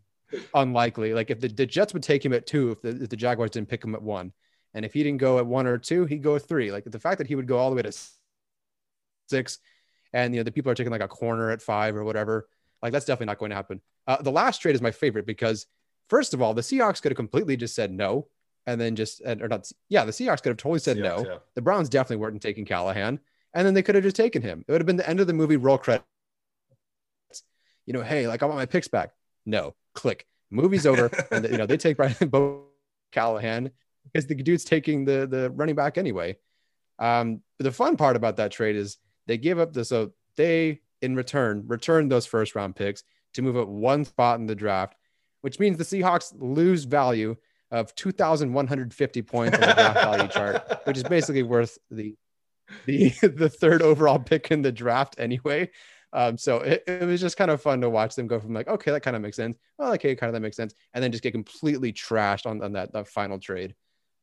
unlikely. 0.54 1.14
Like 1.14 1.30
if 1.32 1.40
the, 1.40 1.48
the 1.48 1.66
Jets 1.66 1.94
would 1.94 2.04
take 2.04 2.24
him 2.24 2.34
at 2.34 2.46
two, 2.46 2.72
if 2.72 2.82
the, 2.82 3.04
if 3.04 3.10
the 3.10 3.16
Jaguars 3.16 3.52
didn't 3.52 3.70
pick 3.70 3.84
him 3.84 3.96
at 3.96 4.02
one, 4.02 4.34
and 4.74 4.84
if 4.84 4.94
he 4.94 5.04
didn't 5.04 5.20
go 5.20 5.38
at 5.38 5.46
one 5.46 5.68
or 5.68 5.78
two, 5.78 6.06
he'd 6.06 6.24
go 6.24 6.36
at 6.36 6.48
three. 6.48 6.72
Like 6.72 6.84
the 6.86 7.00
fact 7.00 7.18
that 7.20 7.28
he 7.28 7.36
would 7.36 7.48
go 7.48 7.58
all 7.58 7.70
the 7.70 7.76
way 7.76 7.82
to 7.84 7.94
six, 9.30 9.60
and 10.14 10.34
you 10.34 10.40
know 10.40 10.44
the 10.44 10.52
people 10.52 10.72
are 10.72 10.76
taking 10.76 10.92
like 10.92 11.02
a 11.02 11.08
corner 11.08 11.52
at 11.52 11.62
five 11.62 11.96
or 11.96 12.04
whatever, 12.04 12.48
like 12.82 12.92
that's 12.92 13.06
definitely 13.06 13.28
not 13.28 13.40
going 13.40 13.52
to 13.52 13.56
happen. 13.56 13.82
Uh, 14.08 14.22
the 14.22 14.32
last 14.32 14.62
trade 14.62 14.76
is 14.76 14.82
my 14.82 14.92
favorite 14.92 15.26
because 15.26 15.68
first 16.10 16.34
of 16.34 16.42
all, 16.42 16.54
the 16.54 16.62
Seahawks 16.62 17.02
could 17.02 17.12
have 17.12 17.18
completely 17.18 17.58
just 17.58 17.76
said 17.76 17.92
no, 17.92 18.28
and 18.66 18.80
then 18.80 18.96
just 18.96 19.22
or 19.26 19.48
not. 19.48 19.72
Yeah, 19.90 20.06
the 20.06 20.12
Seahawks 20.12 20.42
could 20.44 20.50
have 20.50 20.58
totally 20.58 20.80
said 20.80 20.98
Seahawks, 20.98 21.24
no. 21.24 21.30
Yeah. 21.30 21.38
The 21.56 21.62
Browns 21.62 21.90
definitely 21.90 22.18
weren't 22.18 22.42
taking 22.42 22.66
Callahan 22.66 23.20
and 23.56 23.66
then 23.66 23.74
they 23.74 23.82
could 23.82 23.96
have 23.96 24.04
just 24.04 24.18
taken 24.18 24.42
him. 24.42 24.64
It 24.68 24.72
would 24.72 24.82
have 24.82 24.86
been 24.86 24.98
the 24.98 25.10
end 25.10 25.22
of 25.22 25.28
the 25.28 25.34
movie. 25.34 25.56
Roll 25.56 25.78
credits. 25.78 26.06
You 27.86 27.94
know, 27.94 28.02
hey, 28.02 28.28
like 28.28 28.44
I 28.44 28.46
want 28.46 28.58
my 28.58 28.66
picks 28.66 28.90
back. 28.90 29.12
No, 29.46 29.76
click. 29.96 30.26
Movie's 30.52 30.86
over, 30.86 31.10
and 31.32 31.46
you 31.46 31.58
know 31.58 31.66
they 31.66 31.78
take 31.78 31.98
Brian 31.98 32.16
Bo 32.28 32.66
Callahan 33.12 33.72
because 34.04 34.28
the 34.28 34.36
dude's 34.36 34.64
taking 34.64 35.06
the 35.06 35.28
the 35.28 35.50
running 35.52 35.76
back 35.76 35.98
anyway. 35.98 36.38
Um, 37.00 37.42
the 37.60 37.72
fun 37.72 37.98
part 37.98 38.16
about 38.16 38.38
that 38.38 38.52
trade 38.52 38.76
is 38.76 38.98
they 39.28 39.38
give 39.38 39.60
up 39.60 39.74
the 39.74 39.84
so 39.84 40.12
they 40.38 40.82
in 41.02 41.16
return 41.16 41.64
return 41.68 42.10
those 42.10 42.26
first 42.26 42.56
round 42.56 42.76
picks 42.76 43.04
to 43.34 43.42
move 43.42 43.58
up 43.58 43.68
one 43.68 44.06
spot 44.06 44.40
in 44.40 44.46
the 44.46 44.56
draft, 44.56 44.96
which 45.42 45.60
means 45.60 45.78
the 45.78 45.84
Seahawks 45.84 46.34
lose 46.38 46.86
value 46.86 47.36
of 47.72 47.94
2,150 47.96 49.22
points 49.24 49.58
on 49.58 49.62
the 49.62 49.74
draft 49.74 49.96
value 49.96 50.28
chart, 50.30 50.82
which 50.86 50.98
is 50.98 51.04
basically 51.04 51.44
worth 51.44 51.78
the 51.90 52.16
the 52.86 53.10
the 53.22 53.50
third 53.50 53.82
overall 53.82 54.20
pick 54.20 54.52
in 54.52 54.62
the 54.62 54.72
draft 54.72 55.16
anyway. 55.18 55.70
Um, 56.16 56.38
so 56.38 56.60
it, 56.60 56.84
it 56.88 57.04
was 57.04 57.20
just 57.22 57.36
kind 57.38 57.52
of 57.52 57.62
fun 57.62 57.82
to 57.82 57.90
watch 57.90 58.16
them 58.16 58.26
go 58.26 58.40
from 58.40 58.54
like, 58.54 58.70
okay, 58.70 58.90
that 58.92 59.02
kind 59.02 59.16
of 59.16 59.22
makes 59.22 59.36
sense. 59.36 59.58
Well, 59.78 59.94
okay, 59.94 60.16
kind 60.16 60.30
of 60.30 60.34
that 60.34 60.40
makes 60.40 60.56
sense, 60.58 60.74
and 60.94 61.04
then 61.04 61.12
just 61.12 61.24
get 61.24 61.34
completely 61.34 61.92
trashed 61.94 62.46
on, 62.46 62.64
on 62.64 62.72
that, 62.74 62.94
that 62.94 63.08
final 63.08 63.38
trade. 63.38 63.76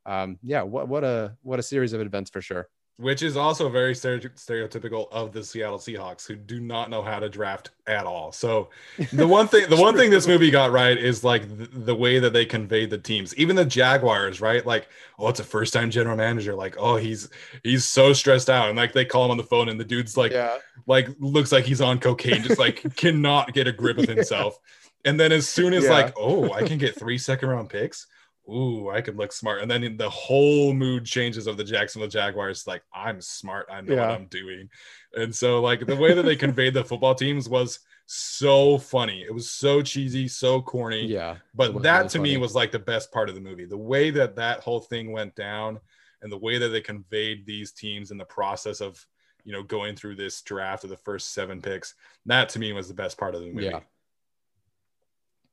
Um, 0.07 0.39
yeah, 0.43 0.63
what 0.63 0.89
what 0.89 1.05
a 1.05 1.37
what 1.43 1.61
a 1.61 1.63
series 1.63 1.93
of 1.93 2.01
events 2.01 2.31
for 2.31 2.41
sure 2.41 2.69
which 2.99 3.23
is 3.23 3.37
also 3.37 3.69
very 3.69 3.95
stereotypical 3.95 5.11
of 5.11 5.33
the 5.33 5.43
Seattle 5.43 5.79
Seahawks 5.79 6.27
who 6.27 6.37
do 6.37 6.61
not 6.61 6.91
know 6.91 7.03
how 7.03 7.19
to 7.19 7.29
draft 7.29 7.71
at 7.87 8.05
all. 8.05 8.33
So 8.33 8.69
the 9.13 9.27
one 9.27 9.49
thing 9.49 9.69
the 9.69 9.77
one 9.77 9.97
thing 9.97 10.11
this 10.11 10.27
movie 10.27 10.51
got 10.51 10.71
right 10.71 10.97
is 10.97 11.25
like 11.25 11.49
the, 11.49 11.67
the, 11.67 11.95
way 11.95 12.19
that 12.19 12.33
they 12.33 12.45
conveyed 12.45 12.91
the 12.91 12.99
teams. 12.99 13.35
Even 13.37 13.57
the 13.57 13.65
Jaguars, 13.65 14.41
right? 14.41 14.65
Like, 14.65 14.89
oh, 15.19 15.29
it's 15.29 15.41
a 15.41 15.45
first 15.45 15.73
time 15.73 15.91
general 15.91 16.17
manager. 16.17 16.55
Like, 16.55 16.77
oh, 16.79 16.97
he's 16.97 17.29
he's 17.63 17.89
so 17.89 18.13
stressed 18.13 18.51
out 18.51 18.69
and 18.69 18.77
like 18.77 18.93
they 18.93 19.05
call 19.05 19.25
him 19.25 19.31
on 19.33 19.37
the 19.37 19.43
phone 19.43 19.69
and 19.69 19.81
the 19.81 19.85
dude's 19.85 20.17
like 20.17 20.33
yeah. 20.33 20.59
like 20.87 21.09
looks 21.19 21.51
like 21.51 21.65
he's 21.65 21.81
on 21.81 21.99
cocaine 21.99 22.43
just 22.43 22.59
like 22.59 22.95
cannot 22.97 23.53
get 23.55 23.67
a 23.67 23.73
grip 23.73 23.99
of 23.99 24.09
himself. 24.09 24.59
Yeah. 24.61 25.11
And 25.11 25.19
then 25.19 25.33
as 25.33 25.49
soon 25.49 25.73
as 25.73 25.85
yeah. 25.85 25.91
like, 25.91 26.15
oh, 26.17 26.53
I 26.53 26.63
can 26.63 26.79
get 26.79 26.97
3 26.97 27.19
second 27.19 27.49
round 27.49 27.71
picks 27.71 28.07
ooh, 28.53 28.91
I 28.91 29.01
could 29.01 29.17
look 29.17 29.33
smart. 29.33 29.63
And 29.63 29.71
then 29.71 29.97
the 29.97 30.11
whole 30.11 30.73
mood 30.73 31.05
changes 31.05 31.47
of 31.47 31.57
the 31.57 31.65
Jacksonville 31.65 32.09
Jaguars, 32.09 32.67
like, 32.67 32.83
I'm 32.95 33.21
smart, 33.21 33.67
I 33.71 33.81
know 33.81 33.95
yeah. 33.95 34.09
what 34.09 34.21
I'm 34.21 34.27
doing. 34.27 34.69
And 35.15 35.35
so, 35.35 35.61
like, 35.61 35.87
the 35.87 35.97
way 35.97 36.15
that 36.15 36.25
they 36.25 36.37
conveyed 36.37 36.75
the 36.75 36.85
football 36.85 37.15
teams 37.15 37.49
was 37.49 37.81
so 38.07 38.79
funny. 38.79 39.23
It 39.23 39.33
was 39.33 39.51
so 39.51 39.81
cheesy, 39.81 40.29
so 40.29 40.61
corny. 40.61 41.07
Yeah. 41.07 41.37
But 41.55 41.83
that 41.83 41.97
really 41.97 42.09
to 42.09 42.19
funny. 42.19 42.31
me 42.31 42.37
was 42.37 42.55
like 42.55 42.71
the 42.71 42.79
best 42.79 43.11
part 43.11 43.29
of 43.29 43.35
the 43.35 43.41
movie. 43.41 43.65
The 43.65 43.77
way 43.77 44.11
that 44.11 44.37
that 44.37 44.61
whole 44.61 44.81
thing 44.81 45.13
went 45.13 45.35
down 45.35 45.81
and 46.21 46.31
the 46.31 46.39
way 46.39 46.59
that 46.59 46.69
they 46.69 46.81
conveyed 46.81 47.47
these 47.47 47.73
teams 47.73 48.11
in 48.11 48.19
the 48.19 48.25
process 48.25 48.81
of, 48.81 49.05
you 49.45 49.53
know, 49.53 49.63
going 49.63 49.97
through 49.97 50.17
this 50.17 50.43
draft 50.43 50.85
of 50.85 50.91
the 50.91 50.97
first 50.97 51.33
seven 51.33 51.61
picks, 51.61 51.95
that 52.27 52.49
to 52.51 52.59
me 52.59 52.73
was 52.73 52.89
the 52.89 52.95
best 52.95 53.19
part 53.19 53.35
of 53.35 53.41
the 53.41 53.51
movie. 53.51 53.67
Yeah. 53.67 53.81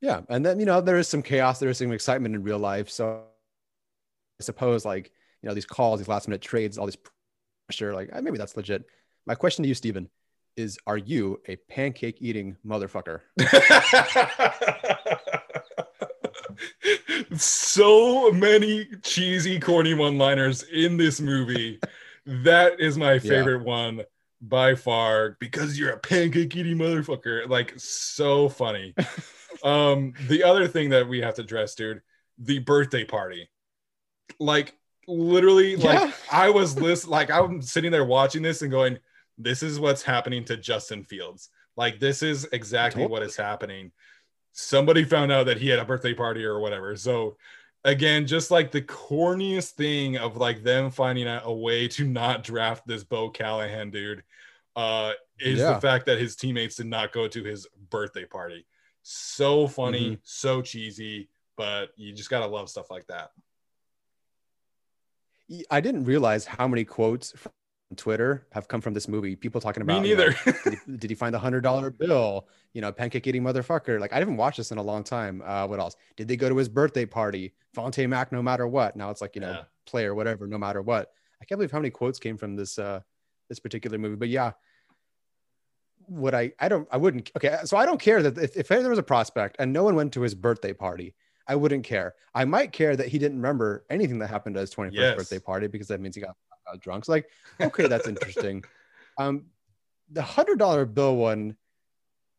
Yeah, 0.02 0.22
and 0.30 0.46
then 0.46 0.60
you 0.60 0.66
know 0.66 0.82
there 0.82 0.98
is 0.98 1.08
some 1.08 1.22
chaos, 1.22 1.60
there 1.60 1.70
is 1.70 1.78
some 1.78 1.92
excitement 1.92 2.36
in 2.36 2.44
real 2.44 2.60
life. 2.60 2.90
So 2.90 3.24
I 4.40 4.44
suppose 4.44 4.86
like 4.86 5.12
you 5.42 5.50
know 5.50 5.56
these 5.56 5.66
calls, 5.66 6.00
these 6.00 6.08
last 6.08 6.28
minute 6.28 6.42
trades, 6.42 6.78
all 6.78 6.86
this 6.86 6.98
pressure, 7.68 7.94
like 7.94 8.10
uh, 8.14 8.22
maybe 8.22 8.38
that's 8.38 8.56
legit. 8.56 8.86
My 9.26 9.36
question 9.36 9.64
to 9.64 9.68
you, 9.68 9.76
Stephen, 9.76 10.10
is: 10.56 10.78
Are 10.88 10.98
you 10.98 11.42
a 11.48 11.56
pancake 11.56 12.18
eating 12.22 12.56
motherfucker? 12.66 13.22
so 17.36 18.32
many 18.32 18.88
cheesy, 19.04 19.60
corny 19.60 19.94
one 19.94 20.18
liners 20.18 20.64
in 20.64 20.98
this 20.98 21.20
movie. 21.20 21.80
that 22.26 22.80
is 22.80 22.98
my 22.98 23.20
favorite 23.20 23.60
yeah. 23.60 23.68
one 23.68 24.02
by 24.42 24.74
far 24.74 25.36
because 25.40 25.78
you're 25.78 25.92
a 25.92 26.00
pancake 26.00 26.56
eating 26.56 26.78
motherfucker. 26.78 27.48
Like 27.50 27.74
so 27.78 28.48
funny. 28.48 28.96
um, 29.64 30.14
the 30.28 30.44
other 30.44 30.68
thing 30.68 30.90
that 30.90 31.08
we 31.08 31.22
have 31.22 31.36
to 31.36 31.42
address, 31.42 31.76
dude, 31.76 32.02
the 32.38 32.60
birthday 32.60 33.04
party. 33.04 33.50
Like 34.40 34.76
literally, 35.08 35.76
yeah. 35.76 35.86
like 35.86 36.14
I 36.32 36.50
was 36.50 36.80
list 36.80 37.08
like 37.08 37.30
I'm 37.30 37.62
sitting 37.62 37.92
there 37.92 38.06
watching 38.06 38.42
this 38.42 38.62
and 38.62 38.72
going, 38.72 39.00
This 39.38 39.64
is 39.64 39.80
what's 39.80 40.04
happening 40.04 40.46
to 40.46 40.58
Justin 40.58 41.04
Fields. 41.04 41.50
Like 41.76 42.00
this 42.00 42.24
is 42.24 42.48
exactly 42.52 43.04
totally. 43.04 43.12
what 43.12 43.24
is 43.24 43.36
happening. 43.36 43.92
Somebody 44.52 45.04
found 45.04 45.32
out 45.32 45.46
that 45.46 45.58
he 45.58 45.70
had 45.70 45.80
a 45.80 45.86
birthday 45.86 46.14
party 46.14 46.44
or 46.44 46.60
whatever. 46.60 46.96
So 46.96 47.38
again, 47.84 48.28
just 48.28 48.52
like 48.52 48.72
the 48.72 48.82
corniest 48.82 49.72
thing 49.72 50.18
of 50.18 50.38
like 50.38 50.64
them 50.64 50.92
finding 50.92 51.28
out 51.28 51.44
a 51.46 51.54
way 51.54 51.88
to 51.90 52.06
not 52.06 52.44
draft 52.44 52.86
this 52.86 53.04
Bo 53.04 53.30
Callahan 53.30 53.92
dude 53.92 54.24
uh 54.76 55.14
is 55.40 55.60
yeah. 55.60 55.74
the 55.74 55.82
fact 55.82 56.06
that 56.06 56.20
his 56.20 56.36
teammates 56.36 56.76
did 56.76 56.86
not 56.86 57.12
go 57.12 57.28
to 57.28 57.44
his 57.44 57.68
birthday 57.90 58.26
party. 58.26 58.66
So 59.12 59.68
funny, 59.68 60.12
mm-hmm. 60.12 60.22
so 60.22 60.62
cheesy, 60.62 61.30
but 61.58 61.90
you 61.96 62.14
just 62.14 62.30
gotta 62.30 62.46
love 62.46 62.70
stuff 62.70 62.92
like 62.92 63.08
that. 63.08 63.32
I 65.72 65.82
didn't 65.82 66.04
realize 66.04 66.46
how 66.46 66.68
many 66.68 66.86
quotes 66.86 67.32
from 67.32 67.52
Twitter 67.96 68.46
have 68.52 68.68
come 68.68 68.82
from 68.82 68.94
this 68.94 69.08
movie. 69.08 69.36
People 69.36 69.62
talking 69.62 69.82
about 69.82 70.04
me 70.04 70.10
neither. 70.10 70.36
You 70.46 70.52
know, 70.52 70.60
did, 70.64 70.74
he, 70.86 70.98
did, 70.98 71.10
he, 71.10 71.16
find 71.16 71.34
the 71.34 71.40
hundred 71.40 71.62
dollar 71.62 71.90
bill? 71.90 72.48
You 72.74 72.82
know, 72.82 72.92
pancake 72.92 73.26
eating 73.26 73.42
motherfucker. 73.42 74.00
Like 74.00 74.14
I 74.14 74.20
haven't 74.20 74.38
watched 74.38 74.58
this 74.58 74.70
in 74.70 74.78
a 74.78 74.84
long 74.84 75.04
time. 75.04 75.42
Uh, 75.44 75.66
what 75.66 75.80
else? 75.80 75.96
Did 76.16 76.28
they 76.28 76.36
go 76.36 76.48
to 76.48 76.56
his 76.56 76.70
birthday 76.70 77.08
party? 77.08 77.56
Vontae 77.76 78.08
Mack, 78.08 78.32
no 78.32 78.44
matter 78.44 78.68
what. 78.68 78.96
Now 78.96 79.10
it's 79.10 79.22
like 79.22 79.34
you 79.34 79.42
know, 79.42 79.54
yeah. 79.54 79.64
play 79.88 80.06
or 80.06 80.14
whatever, 80.14 80.46
no 80.46 80.60
matter 80.60 80.84
what. 80.84 81.12
I 81.42 81.46
can't 81.46 81.58
believe 81.58 81.72
how 81.72 81.80
many 81.80 81.90
quotes 81.90 82.20
came 82.20 82.38
from 82.38 82.56
this 82.56 82.78
uh, 82.78 83.00
this 83.50 83.60
particular 83.60 83.98
movie. 83.98 84.18
But 84.18 84.30
yeah, 84.30 84.52
would 86.10 86.34
I? 86.34 86.52
I 86.60 86.68
don't. 86.68 86.88
I 86.92 86.98
wouldn't. 86.98 87.32
Okay, 87.38 87.58
so 87.66 87.78
I 87.78 87.86
don't 87.86 88.00
care 88.00 88.22
that 88.24 88.38
if, 88.38 88.58
if 88.58 88.68
there 88.68 88.90
was 88.90 89.00
a 89.00 89.04
prospect 89.04 89.56
and 89.60 89.72
no 89.72 89.84
one 89.84 89.96
went 89.96 90.14
to 90.14 90.22
his 90.22 90.36
birthday 90.36 90.74
party, 90.74 91.14
I 91.48 91.56
wouldn't 91.56 91.84
care. 91.84 92.16
I 92.34 92.46
might 92.46 92.72
care 92.72 92.96
that 92.96 93.08
he 93.08 93.18
didn't 93.18 93.38
remember 93.38 93.86
anything 93.90 94.20
that 94.20 94.30
happened 94.30 94.58
at 94.58 94.62
his 94.62 94.74
21st 94.74 94.94
yes. 94.94 95.16
birthday 95.16 95.40
party 95.40 95.68
because 95.68 95.88
that 95.88 96.00
means 96.00 96.16
he 96.16 96.22
got, 96.22 96.36
got 96.66 96.80
drunk. 96.80 97.06
So 97.06 97.14
like, 97.14 97.30
okay, 97.62 97.88
that's 97.88 98.08
interesting. 98.08 98.64
Um, 99.18 99.48
the 100.10 100.22
hundred 100.22 100.60
dollar 100.60 100.86
bill 100.86 101.18
one 101.18 101.58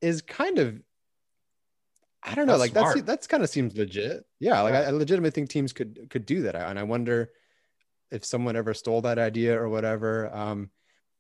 is 0.01 0.23
kind 0.23 0.59
of 0.59 0.81
I 2.23 2.35
don't 2.35 2.47
know. 2.47 2.59
That's 2.59 2.61
like 2.61 2.71
smart. 2.71 2.95
that's 2.95 3.07
that's 3.07 3.27
kind 3.27 3.43
of 3.43 3.51
seems 3.51 3.77
legit. 3.77 4.25
Yeah, 4.39 4.61
like 4.63 4.73
yeah. 4.73 4.81
I, 4.81 4.85
I 4.85 4.91
legitimately 4.91 5.31
think 5.31 5.51
teams 5.51 5.75
could 5.75 6.09
could 6.09 6.25
do 6.25 6.43
that, 6.43 6.55
and 6.55 6.79
I 6.79 6.83
wonder 6.83 7.31
if 8.11 8.25
someone 8.25 8.57
ever 8.57 8.75
stole 8.75 9.03
that 9.03 9.19
idea 9.19 9.61
or 9.61 9.69
whatever. 9.69 10.35
Um, 10.35 10.71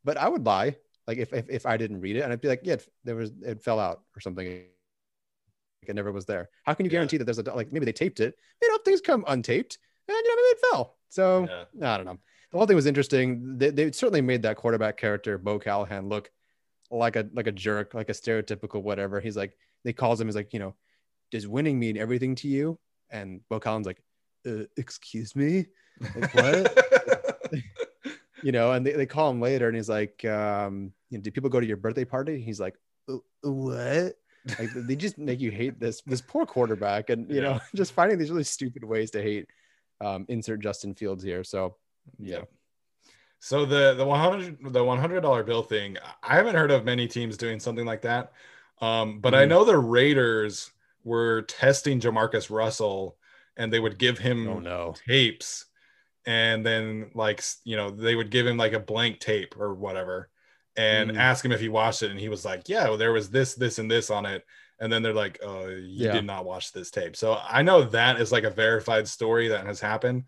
but 0.04 0.16
I 0.16 0.28
would 0.28 0.44
lie, 0.44 0.76
like 1.06 1.18
if, 1.18 1.32
if 1.32 1.48
if 1.48 1.66
I 1.66 1.76
didn't 1.76 2.00
read 2.00 2.16
it, 2.16 2.20
and 2.20 2.32
I'd 2.32 2.40
be 2.40 2.48
like, 2.48 2.60
yeah, 2.64 2.76
there 3.04 3.16
was 3.16 3.32
it 3.42 3.62
fell 3.62 3.80
out 3.80 4.02
or 4.16 4.20
something. 4.20 4.46
Like 4.46 5.88
it 5.88 5.94
never 5.94 6.12
was 6.12 6.26
there. 6.26 6.50
How 6.64 6.74
can 6.74 6.84
you 6.84 6.90
guarantee 6.90 7.16
yeah. 7.16 7.24
that 7.24 7.24
there's 7.24 7.38
a 7.38 7.54
like 7.54 7.72
maybe 7.72 7.86
they 7.86 7.92
taped 7.92 8.20
it? 8.20 8.36
You 8.62 8.70
know, 8.70 8.78
things 8.84 9.00
come 9.00 9.24
untaped, 9.24 9.78
and 10.08 10.16
you 10.16 10.28
know 10.28 10.36
maybe 10.36 10.56
it 10.56 10.66
fell. 10.70 10.96
So 11.08 11.48
yeah. 11.74 11.94
I 11.94 11.96
don't 11.96 12.06
know. 12.06 12.18
The 12.52 12.58
whole 12.58 12.66
thing 12.66 12.76
was 12.76 12.86
interesting. 12.86 13.58
They, 13.58 13.70
they 13.70 13.92
certainly 13.92 14.20
made 14.20 14.42
that 14.42 14.56
quarterback 14.56 14.96
character 14.96 15.38
Bo 15.38 15.58
Callahan 15.58 16.08
look 16.08 16.30
like 16.90 17.16
a 17.16 17.28
like 17.32 17.46
a 17.46 17.52
jerk, 17.52 17.94
like 17.94 18.08
a 18.08 18.12
stereotypical 18.12 18.82
whatever. 18.82 19.20
He's 19.20 19.36
like 19.36 19.56
they 19.84 19.92
calls 19.92 20.20
him 20.20 20.28
as 20.28 20.36
like 20.36 20.52
you 20.52 20.58
know 20.58 20.74
does 21.30 21.46
winning 21.46 21.78
mean 21.78 21.96
everything 21.96 22.34
to 22.36 22.48
you? 22.48 22.78
And 23.10 23.40
Bo 23.48 23.60
Collins 23.60 23.86
like, 23.86 24.02
uh, 24.46 24.64
excuse 24.76 25.34
me, 25.34 25.66
like, 26.14 26.34
what? 26.34 27.08
you 28.42 28.52
know, 28.52 28.72
and 28.72 28.84
they, 28.84 28.92
they 28.92 29.06
call 29.06 29.30
him 29.30 29.40
later, 29.40 29.66
and 29.66 29.76
he's 29.76 29.88
like, 29.88 30.24
um, 30.24 30.92
you 31.10 31.18
know, 31.18 31.22
do 31.22 31.30
people 31.30 31.50
go 31.50 31.60
to 31.60 31.66
your 31.66 31.76
birthday 31.76 32.04
party? 32.04 32.40
He's 32.40 32.60
like, 32.60 32.74
uh, 33.08 33.18
what? 33.42 34.14
like 34.58 34.70
they 34.74 34.96
just 34.96 35.18
make 35.18 35.38
you 35.38 35.50
hate 35.50 35.78
this 35.78 36.00
this 36.02 36.20
poor 36.20 36.46
quarterback, 36.46 37.10
and 37.10 37.28
you 37.28 37.36
yeah. 37.36 37.42
know, 37.42 37.60
just 37.74 37.92
finding 37.92 38.18
these 38.18 38.30
really 38.30 38.44
stupid 38.44 38.84
ways 38.84 39.10
to 39.12 39.22
hate. 39.22 39.48
Um, 40.02 40.24
insert 40.28 40.60
Justin 40.60 40.94
Fields 40.94 41.22
here. 41.22 41.44
So, 41.44 41.76
yeah. 42.18 42.42
So 43.38 43.66
the 43.66 43.94
the 43.94 44.04
one 44.04 44.18
hundred 44.18 44.72
the 44.72 44.82
one 44.82 44.98
hundred 44.98 45.20
dollar 45.20 45.44
bill 45.44 45.62
thing, 45.62 45.98
I 46.22 46.36
haven't 46.36 46.54
heard 46.54 46.70
of 46.70 46.84
many 46.84 47.06
teams 47.06 47.36
doing 47.36 47.60
something 47.60 47.84
like 47.84 48.02
that. 48.02 48.32
Um, 48.80 49.20
but 49.20 49.34
mm. 49.34 49.38
I 49.38 49.44
know 49.44 49.64
the 49.64 49.78
Raiders 49.78 50.70
were 51.04 51.42
testing 51.42 52.00
JaMarcus 52.00 52.50
Russell 52.50 53.16
and 53.56 53.72
they 53.72 53.80
would 53.80 53.98
give 53.98 54.18
him 54.18 54.48
oh, 54.48 54.58
no. 54.58 54.94
tapes 55.06 55.66
and 56.26 56.64
then 56.64 57.10
like 57.14 57.42
you 57.64 57.76
know 57.76 57.90
they 57.90 58.14
would 58.14 58.30
give 58.30 58.46
him 58.46 58.56
like 58.56 58.72
a 58.72 58.80
blank 58.80 59.18
tape 59.20 59.56
or 59.58 59.74
whatever 59.74 60.28
and 60.76 61.10
mm. 61.10 61.18
ask 61.18 61.44
him 61.44 61.52
if 61.52 61.60
he 61.60 61.68
watched 61.68 62.02
it 62.02 62.10
and 62.10 62.20
he 62.20 62.28
was 62.28 62.44
like 62.44 62.68
yeah 62.68 62.84
well, 62.84 62.96
there 62.96 63.12
was 63.12 63.30
this 63.30 63.54
this 63.54 63.78
and 63.78 63.90
this 63.90 64.10
on 64.10 64.26
it 64.26 64.44
and 64.80 64.92
then 64.92 65.02
they're 65.02 65.12
like 65.14 65.38
oh 65.42 65.68
you 65.68 66.06
yeah. 66.06 66.12
did 66.12 66.24
not 66.24 66.44
watch 66.44 66.72
this 66.72 66.90
tape 66.90 67.16
so 67.16 67.38
i 67.48 67.62
know 67.62 67.82
that 67.82 68.20
is 68.20 68.32
like 68.32 68.44
a 68.44 68.50
verified 68.50 69.08
story 69.08 69.48
that 69.48 69.66
has 69.66 69.80
happened 69.80 70.24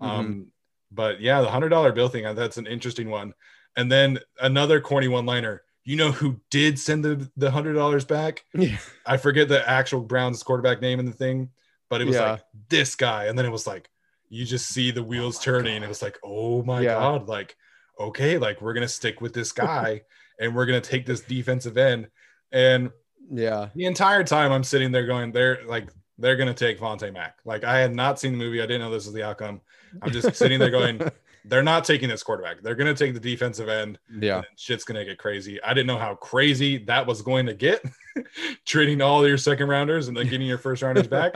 mm-hmm. 0.00 0.10
um 0.10 0.46
but 0.90 1.20
yeah 1.20 1.40
the 1.40 1.50
hundred 1.50 1.68
dollar 1.68 1.92
bill 1.92 2.08
thing 2.08 2.24
that's 2.34 2.56
an 2.56 2.66
interesting 2.66 3.10
one 3.10 3.34
and 3.76 3.92
then 3.92 4.18
another 4.40 4.80
corny 4.80 5.08
one 5.08 5.26
liner 5.26 5.62
you 5.84 5.96
know 5.96 6.10
who 6.10 6.40
did 6.50 6.78
send 6.78 7.04
the 7.04 7.30
the 7.36 7.50
hundred 7.50 7.74
dollars 7.74 8.04
back? 8.04 8.44
Yeah. 8.54 8.78
I 9.04 9.18
forget 9.18 9.48
the 9.48 9.68
actual 9.68 10.00
Browns 10.00 10.42
quarterback 10.42 10.80
name 10.80 10.98
in 10.98 11.06
the 11.06 11.12
thing, 11.12 11.50
but 11.90 12.00
it 12.00 12.06
was 12.06 12.16
yeah. 12.16 12.32
like 12.32 12.44
this 12.70 12.94
guy, 12.94 13.26
and 13.26 13.38
then 13.38 13.44
it 13.44 13.50
was 13.50 13.66
like 13.66 13.88
you 14.28 14.44
just 14.44 14.68
see 14.68 14.90
the 14.90 15.00
oh 15.00 15.04
wheels 15.04 15.38
oh 15.38 15.42
turning. 15.42 15.80
God. 15.80 15.86
It 15.86 15.88
was 15.88 16.02
like, 16.02 16.18
oh 16.22 16.62
my 16.62 16.80
yeah. 16.80 16.94
god, 16.94 17.28
like 17.28 17.56
okay, 17.98 18.38
like 18.38 18.60
we're 18.60 18.74
gonna 18.74 18.88
stick 18.88 19.20
with 19.20 19.32
this 19.32 19.52
guy, 19.52 20.02
and 20.40 20.54
we're 20.54 20.66
gonna 20.66 20.80
take 20.80 21.06
this 21.06 21.20
defensive 21.20 21.76
end, 21.76 22.08
and 22.52 22.90
yeah, 23.30 23.68
the 23.74 23.86
entire 23.86 24.24
time 24.24 24.52
I'm 24.52 24.64
sitting 24.64 24.92
there 24.92 25.06
going, 25.06 25.32
they're 25.32 25.60
like 25.66 25.90
they're 26.18 26.36
gonna 26.36 26.54
take 26.54 26.78
Vontae 26.78 27.12
Mack. 27.12 27.38
Like 27.44 27.64
I 27.64 27.78
had 27.78 27.94
not 27.94 28.18
seen 28.18 28.32
the 28.32 28.38
movie, 28.38 28.60
I 28.60 28.66
didn't 28.66 28.82
know 28.82 28.90
this 28.90 29.06
was 29.06 29.14
the 29.14 29.24
outcome. 29.24 29.60
I'm 30.02 30.10
just 30.10 30.34
sitting 30.36 30.58
there 30.58 30.70
going, 30.70 31.00
they're 31.44 31.62
not 31.62 31.84
taking 31.84 32.08
this 32.08 32.22
quarterback. 32.22 32.62
They're 32.62 32.74
going 32.74 32.92
to 32.92 33.04
take 33.04 33.14
the 33.14 33.20
defensive 33.20 33.68
end. 33.68 33.98
Yeah. 34.18 34.42
shit's 34.56 34.84
going 34.84 34.98
to 34.98 35.04
get 35.04 35.18
crazy. 35.18 35.62
I 35.62 35.74
didn't 35.74 35.86
know 35.86 35.98
how 35.98 36.14
crazy 36.14 36.78
that 36.84 37.06
was 37.06 37.22
going 37.22 37.46
to 37.46 37.54
get 37.54 37.84
trading 38.64 39.02
all 39.02 39.26
your 39.26 39.36
second 39.38 39.68
rounders 39.68 40.08
and 40.08 40.16
then 40.16 40.28
getting 40.28 40.46
your 40.46 40.58
first 40.58 40.82
rounders 40.82 41.06
back. 41.06 41.34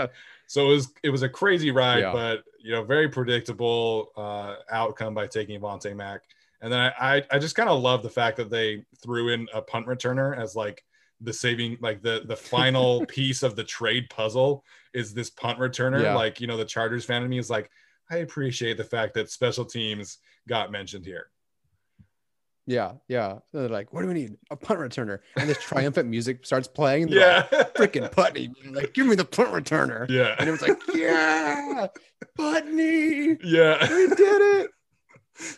So 0.48 0.66
it 0.66 0.70
was, 0.70 0.92
it 1.04 1.10
was 1.10 1.22
a 1.22 1.28
crazy 1.28 1.70
ride, 1.70 2.00
yeah. 2.00 2.12
but 2.12 2.42
you 2.58 2.72
know, 2.72 2.82
very 2.82 3.08
predictable 3.08 4.10
uh, 4.16 4.56
outcome 4.70 5.14
by 5.14 5.26
taking 5.26 5.60
Vontae 5.60 5.94
Mack. 5.94 6.22
And 6.60 6.72
then 6.72 6.80
I, 6.80 7.16
I, 7.16 7.22
I 7.32 7.38
just 7.38 7.54
kind 7.54 7.68
of 7.68 7.80
love 7.80 8.02
the 8.02 8.10
fact 8.10 8.38
that 8.38 8.50
they 8.50 8.84
threw 9.02 9.28
in 9.28 9.46
a 9.54 9.62
punt 9.62 9.86
returner 9.86 10.36
as 10.36 10.56
like 10.56 10.82
the 11.20 11.32
saving, 11.32 11.76
like 11.80 12.02
the, 12.02 12.22
the 12.26 12.34
final 12.34 13.04
piece 13.08 13.42
of 13.42 13.56
the 13.56 13.64
trade 13.64 14.08
puzzle 14.10 14.64
is 14.94 15.14
this 15.14 15.30
punt 15.30 15.58
returner. 15.58 16.02
Yeah. 16.02 16.14
Like, 16.14 16.40
you 16.40 16.46
know, 16.46 16.56
the 16.56 16.64
Chargers 16.64 17.04
fan 17.04 17.22
of 17.22 17.28
me 17.28 17.38
is 17.38 17.50
like, 17.50 17.70
I 18.10 18.16
appreciate 18.16 18.78
the 18.78 18.84
fact 18.84 19.14
that 19.14 19.30
special 19.30 19.66
teams 19.66 20.18
got 20.48 20.72
mentioned 20.72 21.04
here. 21.04 21.28
Yeah, 22.68 22.92
yeah. 23.08 23.38
They're 23.54 23.70
like, 23.70 23.94
what 23.94 24.02
do 24.02 24.08
we 24.08 24.14
need? 24.14 24.36
A 24.50 24.56
punt 24.56 24.78
returner. 24.78 25.20
And 25.38 25.48
this 25.48 25.58
triumphant 25.58 26.06
music 26.10 26.44
starts 26.44 26.68
playing. 26.68 27.08
Yeah. 27.08 27.46
Like, 27.50 27.74
Freaking 27.74 28.12
Putney. 28.12 28.52
Like, 28.70 28.92
give 28.92 29.06
me 29.06 29.14
the 29.14 29.24
punt 29.24 29.48
returner. 29.48 30.08
Yeah. 30.10 30.36
And 30.38 30.46
it 30.46 30.52
was 30.52 30.60
like, 30.60 30.76
yeah, 30.94 31.86
Putney. 32.36 33.38
Yeah. 33.42 33.80
We 33.80 34.06
did 34.08 34.42
it. 34.60 34.70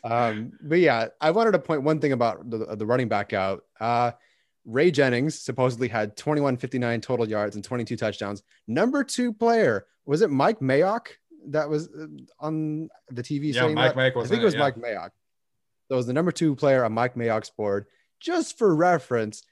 Um, 0.05 0.53
but 0.63 0.79
yeah, 0.79 1.09
I 1.21 1.33
wanted 1.33 1.53
to 1.53 1.59
point 1.59 1.83
one 1.83 1.99
thing 1.99 2.13
about 2.13 2.49
the, 2.49 2.77
the 2.77 2.87
running 2.87 3.09
back 3.09 3.33
out. 3.33 3.65
Uh, 3.81 4.13
Ray 4.65 4.93
Jennings 4.93 5.37
supposedly 5.41 5.89
had 5.89 6.17
2159 6.17 7.01
total 7.01 7.29
yards 7.29 7.57
and 7.57 7.65
22 7.65 7.97
touchdowns. 7.97 8.45
Number 8.69 9.03
two 9.03 9.33
player, 9.33 9.87
was 10.07 10.23
it 10.23 10.31
Mike 10.31 10.61
Mayock? 10.61 11.09
that 11.49 11.69
was 11.69 11.89
uh, 11.89 12.07
on 12.39 12.89
the 13.11 13.23
TV. 13.23 13.55
Yeah, 13.55 13.69
Mike 13.69 13.95
Mayock 13.95 14.17
was. 14.17 14.27
I 14.27 14.29
think 14.29 14.43
it 14.43 14.45
was 14.45 14.55
yeah. 14.55 14.61
Mike 14.61 14.77
Mayock. 14.77 15.11
That 15.91 15.97
was 15.97 16.07
the 16.07 16.13
number 16.13 16.33
two 16.33 16.55
player 16.55 16.85
on 16.85 16.93
Mike 16.93 17.17
Mayock's 17.17 17.51
board. 17.51 17.87
Just 18.21 18.57
for 18.57 18.75
reference, 18.75 19.43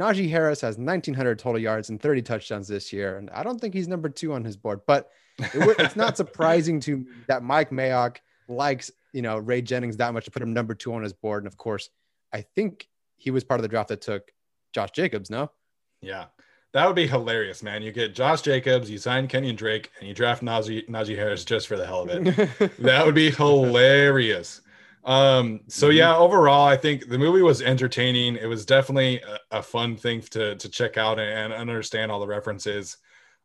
Najee 0.00 0.30
Harris 0.30 0.62
has 0.62 0.78
1,900 0.78 1.38
total 1.38 1.60
yards 1.60 1.90
and 1.90 2.00
30 2.00 2.22
touchdowns 2.22 2.66
this 2.66 2.92
year, 2.92 3.18
and 3.18 3.30
I 3.30 3.42
don't 3.42 3.60
think 3.60 3.74
he's 3.74 3.86
number 3.86 4.08
two 4.08 4.32
on 4.32 4.42
his 4.42 4.56
board. 4.56 4.80
But 4.86 5.10
it, 5.38 5.76
it's 5.78 5.96
not 5.96 6.16
surprising 6.16 6.80
to 6.80 6.96
me 6.96 7.04
that 7.28 7.42
Mike 7.42 7.70
Mayock 7.70 8.16
likes 8.48 8.90
you 9.12 9.22
know 9.22 9.38
Ray 9.38 9.62
Jennings 9.62 9.98
that 9.98 10.14
much 10.14 10.24
to 10.24 10.30
put 10.30 10.42
him 10.42 10.52
number 10.52 10.74
two 10.74 10.94
on 10.94 11.02
his 11.02 11.12
board. 11.12 11.42
And 11.44 11.52
of 11.52 11.58
course, 11.58 11.90
I 12.32 12.40
think 12.40 12.88
he 13.16 13.30
was 13.30 13.44
part 13.44 13.60
of 13.60 13.62
the 13.62 13.68
draft 13.68 13.90
that 13.90 14.00
took 14.00 14.30
Josh 14.72 14.90
Jacobs. 14.92 15.30
No. 15.30 15.50
Yeah, 16.00 16.26
that 16.72 16.86
would 16.86 16.96
be 16.96 17.06
hilarious, 17.06 17.62
man. 17.62 17.82
You 17.82 17.92
get 17.92 18.14
Josh 18.14 18.42
Jacobs, 18.42 18.90
you 18.90 18.98
sign 18.98 19.28
Kenyon 19.28 19.56
Drake, 19.56 19.90
and 19.98 20.08
you 20.08 20.14
draft 20.14 20.42
Najee, 20.42 20.88
Najee 20.88 21.16
Harris 21.16 21.44
just 21.44 21.68
for 21.68 21.76
the 21.76 21.86
hell 21.86 22.02
of 22.02 22.10
it. 22.10 22.76
that 22.78 23.04
would 23.04 23.14
be 23.14 23.30
hilarious. 23.30 24.60
Um, 25.06 25.60
so 25.68 25.88
mm-hmm. 25.88 25.98
yeah, 25.98 26.16
overall, 26.16 26.66
I 26.66 26.76
think 26.76 27.08
the 27.08 27.18
movie 27.18 27.40
was 27.40 27.62
entertaining. 27.62 28.36
It 28.36 28.46
was 28.46 28.66
definitely 28.66 29.22
a, 29.22 29.58
a 29.58 29.62
fun 29.62 29.96
thing 29.96 30.20
to 30.20 30.56
to 30.56 30.68
check 30.68 30.98
out 30.98 31.18
and, 31.18 31.52
and 31.52 31.70
understand 31.70 32.10
all 32.10 32.20
the 32.20 32.26
references. 32.26 32.98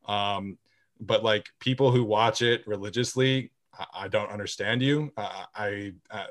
Um, 0.08 0.58
but 1.00 1.24
like 1.24 1.50
people 1.60 1.91
who 1.91 2.04
watch 2.04 2.41
it 2.41 2.65
religiously, 2.67 3.52
I, 3.78 3.86
I 3.93 4.08
don't 4.08 4.32
understand 4.32 4.82
you. 4.82 5.13
Uh, 5.15 5.45
I 5.56 5.93
uh, 6.10 6.26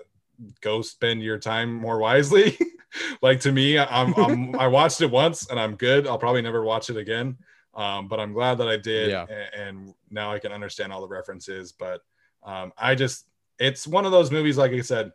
go 0.60 0.82
spend 0.82 1.22
your 1.22 1.38
time 1.38 1.72
more 1.72 1.98
wisely. 1.98 2.58
like 3.22 3.40
to 3.40 3.52
me, 3.52 3.78
I'm, 3.78 4.14
I'm 4.14 4.56
I 4.56 4.66
watched 4.68 5.00
it 5.00 5.10
once 5.10 5.48
and 5.48 5.60
I'm 5.60 5.76
good. 5.76 6.08
I'll 6.08 6.18
probably 6.18 6.42
never 6.42 6.64
watch 6.64 6.90
it 6.90 6.96
again. 6.96 7.38
Um, 7.72 8.08
but 8.08 8.18
I'm 8.18 8.32
glad 8.32 8.58
that 8.58 8.68
I 8.68 8.76
did, 8.76 9.10
yeah. 9.10 9.26
and, 9.30 9.62
and, 9.62 9.94
now 10.10 10.32
I 10.32 10.40
can 10.40 10.50
understand 10.50 10.92
all 10.92 11.00
the 11.00 11.08
references. 11.08 11.70
But 11.70 12.02
um, 12.42 12.72
I 12.76 12.96
just, 12.96 13.26
it's 13.60 13.86
one 13.86 14.04
of 14.04 14.10
those 14.10 14.32
movies. 14.32 14.58
Like 14.58 14.72
I 14.72 14.80
said, 14.80 15.12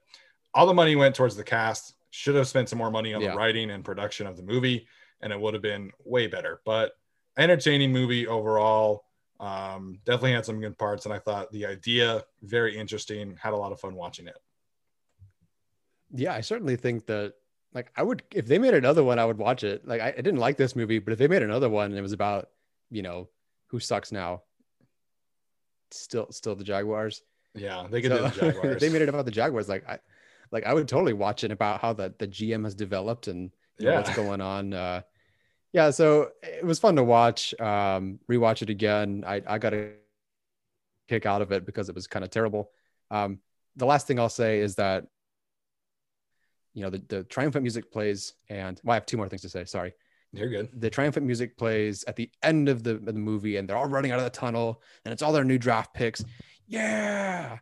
all 0.54 0.66
the 0.66 0.74
money 0.74 0.96
went 0.96 1.16
towards 1.16 1.36
the 1.36 1.44
cast. 1.44 1.96
Should 2.12 2.36
have 2.36 2.48
spent 2.48 2.70
some 2.70 2.78
more 2.78 2.92
money 2.92 3.14
on 3.14 3.22
yeah. 3.22 3.32
the 3.32 3.38
writing 3.38 3.72
and 3.72 3.84
production 3.84 4.26
of 4.26 4.38
the 4.38 4.44
movie, 4.44 4.88
and 5.22 5.34
it 5.34 5.40
would 5.40 5.54
have 5.54 5.64
been 5.64 5.92
way 6.06 6.28
better. 6.28 6.62
But 6.64 6.94
entertaining 7.38 7.92
movie 7.92 8.28
overall. 8.28 9.04
Um, 9.38 10.00
definitely 10.06 10.32
had 10.32 10.46
some 10.46 10.62
good 10.62 10.78
parts, 10.78 11.06
and 11.06 11.14
I 11.14 11.20
thought 11.20 11.52
the 11.52 11.66
idea 11.66 12.24
very 12.42 12.78
interesting. 12.78 13.36
Had 13.38 13.52
a 13.52 13.58
lot 13.58 13.74
of 13.74 13.82
fun 13.82 13.94
watching 13.96 14.28
it. 14.28 14.38
Yeah, 16.14 16.34
I 16.34 16.40
certainly 16.40 16.78
think 16.78 17.06
that 17.08 17.34
like 17.74 17.92
I 17.98 18.04
would 18.04 18.24
if 18.34 18.46
they 18.46 18.60
made 18.60 18.74
another 18.74 19.04
one, 19.04 19.20
I 19.20 19.26
would 19.26 19.38
watch 19.38 19.66
it. 19.66 19.86
Like 19.86 20.00
I, 20.00 20.08
I 20.10 20.22
didn't 20.22 20.38
like 20.38 20.56
this 20.56 20.76
movie, 20.76 21.00
but 21.00 21.12
if 21.12 21.20
they 21.20 21.28
made 21.28 21.44
another 21.44 21.68
one 21.68 21.88
and 21.88 21.98
it 21.98 22.02
was 22.02 22.14
about, 22.14 22.50
you 22.90 23.02
know, 23.02 23.28
who 23.68 23.82
sucks 23.82 24.14
now, 24.14 24.44
still 25.92 26.32
still 26.32 26.56
the 26.56 26.64
Jaguars. 26.64 27.22
Yeah, 27.56 27.88
they 27.90 28.02
could 28.02 28.12
so, 28.12 28.18
do 28.18 28.24
the 28.24 28.52
Jaguars. 28.52 28.80
they 28.82 28.90
made 28.90 29.02
it 29.02 29.10
about 29.10 29.26
the 29.26 29.32
Jaguars. 29.32 29.70
Like 29.70 29.88
I 29.88 30.00
like 30.52 30.66
I 30.66 30.74
would 30.74 30.88
totally 30.88 31.14
watch 31.14 31.44
it 31.44 31.52
about 31.52 31.82
how 31.82 31.94
the, 31.94 32.14
the 32.18 32.28
GM 32.28 32.64
has 32.64 32.76
developed 32.76 33.28
and 33.28 33.52
yeah. 33.80 33.92
Know, 33.92 33.96
what's 33.98 34.16
going 34.16 34.42
on. 34.42 34.74
Uh 34.74 35.02
yeah, 35.74 35.90
so 35.90 36.30
it 36.42 36.64
was 36.64 36.80
fun 36.80 36.96
to 36.96 37.04
watch. 37.04 37.54
Um, 37.60 38.20
rewatch 38.32 38.62
it 38.62 38.70
again. 38.70 39.26
I, 39.28 39.42
I 39.46 39.58
got 39.58 39.74
a 39.74 39.90
kick 41.10 41.26
out 41.26 41.42
of 41.42 41.52
it 41.52 41.66
because 41.66 41.90
it 41.90 41.96
was 41.96 42.08
kind 42.08 42.24
of 42.24 42.32
terrible. 42.32 42.72
Um, 43.12 43.40
the 43.76 43.86
last 43.86 44.08
thing 44.08 44.18
I'll 44.18 44.30
say 44.30 44.60
is 44.60 44.76
that 44.76 45.06
you 46.76 46.82
know, 46.82 46.90
the, 46.90 47.02
the 47.08 47.24
triumphant 47.24 47.64
music 47.64 47.92
plays, 47.92 48.34
and 48.50 48.80
well, 48.84 48.92
I 48.92 48.96
have 48.96 49.06
two 49.06 49.18
more 49.18 49.28
things 49.30 49.42
to 49.42 49.50
say. 49.50 49.66
Sorry. 49.66 49.94
You're 50.34 50.50
good. 50.50 50.70
The 50.74 50.90
triumphant 50.90 51.26
music 51.26 51.58
plays 51.58 52.04
at 52.06 52.18
the 52.18 52.30
end 52.44 52.68
of 52.68 52.84
the, 52.84 52.92
of 52.92 53.06
the 53.06 53.14
movie, 53.14 53.56
and 53.56 53.68
they're 53.68 53.78
all 53.78 53.88
running 53.88 54.12
out 54.12 54.20
of 54.20 54.26
the 54.26 54.30
tunnel, 54.30 54.82
and 55.06 55.14
it's 55.14 55.22
all 55.22 55.32
their 55.32 55.46
new 55.46 55.58
draft 55.58 55.94
picks. 55.94 56.24
Yeah. 56.68 57.60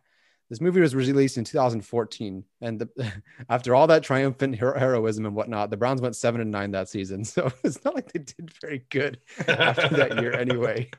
This 0.50 0.60
movie 0.60 0.80
was 0.80 0.94
released 0.94 1.38
in 1.38 1.44
2014, 1.44 2.44
and 2.60 2.78
the, 2.78 3.12
after 3.48 3.74
all 3.74 3.86
that 3.86 4.02
triumphant 4.02 4.56
hero- 4.56 4.78
heroism 4.78 5.26
and 5.26 5.34
whatnot, 5.34 5.70
the 5.70 5.76
Browns 5.76 6.02
went 6.02 6.16
seven 6.16 6.40
and 6.40 6.50
nine 6.50 6.70
that 6.72 6.88
season. 6.88 7.24
So 7.34 7.50
it's 7.64 7.84
not 7.84 7.94
like 7.94 8.12
they 8.12 8.20
did 8.20 8.52
very 8.60 8.84
good 8.90 9.18
after 9.48 9.88
that 9.88 10.20
year, 10.20 10.32
anyway. 10.38 10.90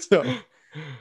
So, 0.00 0.36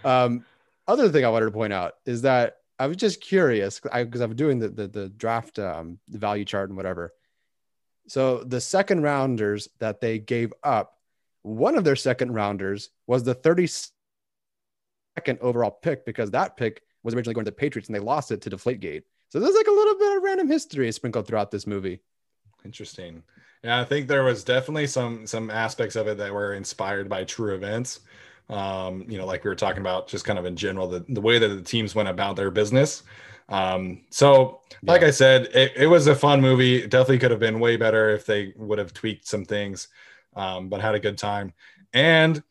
um, 0.03 0.45
other 0.87 1.09
thing 1.09 1.25
I 1.25 1.29
wanted 1.29 1.45
to 1.45 1.51
point 1.51 1.73
out 1.73 1.95
is 2.05 2.23
that 2.23 2.57
I 2.79 2.87
was 2.87 2.97
just 2.97 3.21
curious 3.21 3.79
because 3.79 4.21
I'm 4.21 4.35
doing 4.35 4.59
the 4.59 4.69
the, 4.69 4.87
the 4.87 5.09
draft 5.09 5.59
um, 5.59 5.99
the 6.07 6.17
value 6.17 6.45
chart 6.45 6.69
and 6.69 6.77
whatever. 6.77 7.13
So 8.07 8.43
the 8.43 8.61
second 8.61 9.03
rounders 9.03 9.67
that 9.77 10.01
they 10.01 10.17
gave 10.17 10.51
up, 10.63 10.97
one 11.43 11.77
of 11.77 11.83
their 11.83 11.95
second 11.95 12.33
rounders 12.33 12.89
was 13.05 13.23
the 13.23 13.35
32nd 15.19 15.39
overall 15.39 15.71
pick 15.71 16.05
because 16.05 16.31
that 16.31 16.57
pick 16.57 16.83
was 17.03 17.13
originally 17.13 17.33
going 17.33 17.45
to 17.45 17.51
the 17.51 17.55
Patriots 17.55 17.87
and 17.87 17.95
they 17.95 17.99
lost 17.99 18.31
it 18.31 18.41
to 18.41 18.49
Deflategate. 18.49 19.03
So 19.29 19.39
there's 19.39 19.55
like 19.55 19.67
a 19.67 19.71
little 19.71 19.97
bit 19.97 20.17
of 20.17 20.23
random 20.23 20.47
history 20.47 20.91
sprinkled 20.91 21.27
throughout 21.27 21.51
this 21.51 21.67
movie. 21.67 21.99
Interesting. 22.65 23.23
Yeah, 23.63 23.79
I 23.79 23.85
think 23.85 24.07
there 24.07 24.23
was 24.23 24.43
definitely 24.43 24.87
some 24.87 25.27
some 25.27 25.49
aspects 25.49 25.95
of 25.95 26.07
it 26.07 26.17
that 26.17 26.33
were 26.33 26.53
inspired 26.53 27.09
by 27.09 27.25
true 27.25 27.53
events. 27.53 28.01
Um, 28.49 29.05
you 29.07 29.17
know, 29.17 29.25
like 29.25 29.43
we 29.43 29.49
were 29.49 29.55
talking 29.55 29.81
about, 29.81 30.07
just 30.07 30.25
kind 30.25 30.39
of 30.39 30.45
in 30.45 30.55
general, 30.55 30.87
the, 30.87 31.05
the 31.09 31.21
way 31.21 31.37
that 31.37 31.47
the 31.49 31.61
teams 31.61 31.93
went 31.93 32.09
about 32.09 32.35
their 32.35 32.49
business. 32.49 33.03
Um, 33.47 34.01
so, 34.09 34.61
like 34.81 35.01
yeah. 35.01 35.07
I 35.07 35.11
said, 35.11 35.49
it, 35.53 35.73
it, 35.75 35.87
was 35.87 36.07
a 36.07 36.15
fun 36.15 36.41
movie. 36.41 36.77
It 36.77 36.89
definitely 36.89 37.19
could 37.19 37.31
have 37.31 37.39
been 37.39 37.59
way 37.59 37.77
better 37.77 38.09
if 38.09 38.25
they 38.25 38.53
would 38.55 38.79
have 38.79 38.93
tweaked 38.93 39.27
some 39.27 39.45
things, 39.45 39.87
um, 40.35 40.67
but 40.69 40.81
had 40.81 40.95
a 40.95 40.99
good 40.99 41.17
time. 41.17 41.53
And 41.93 42.41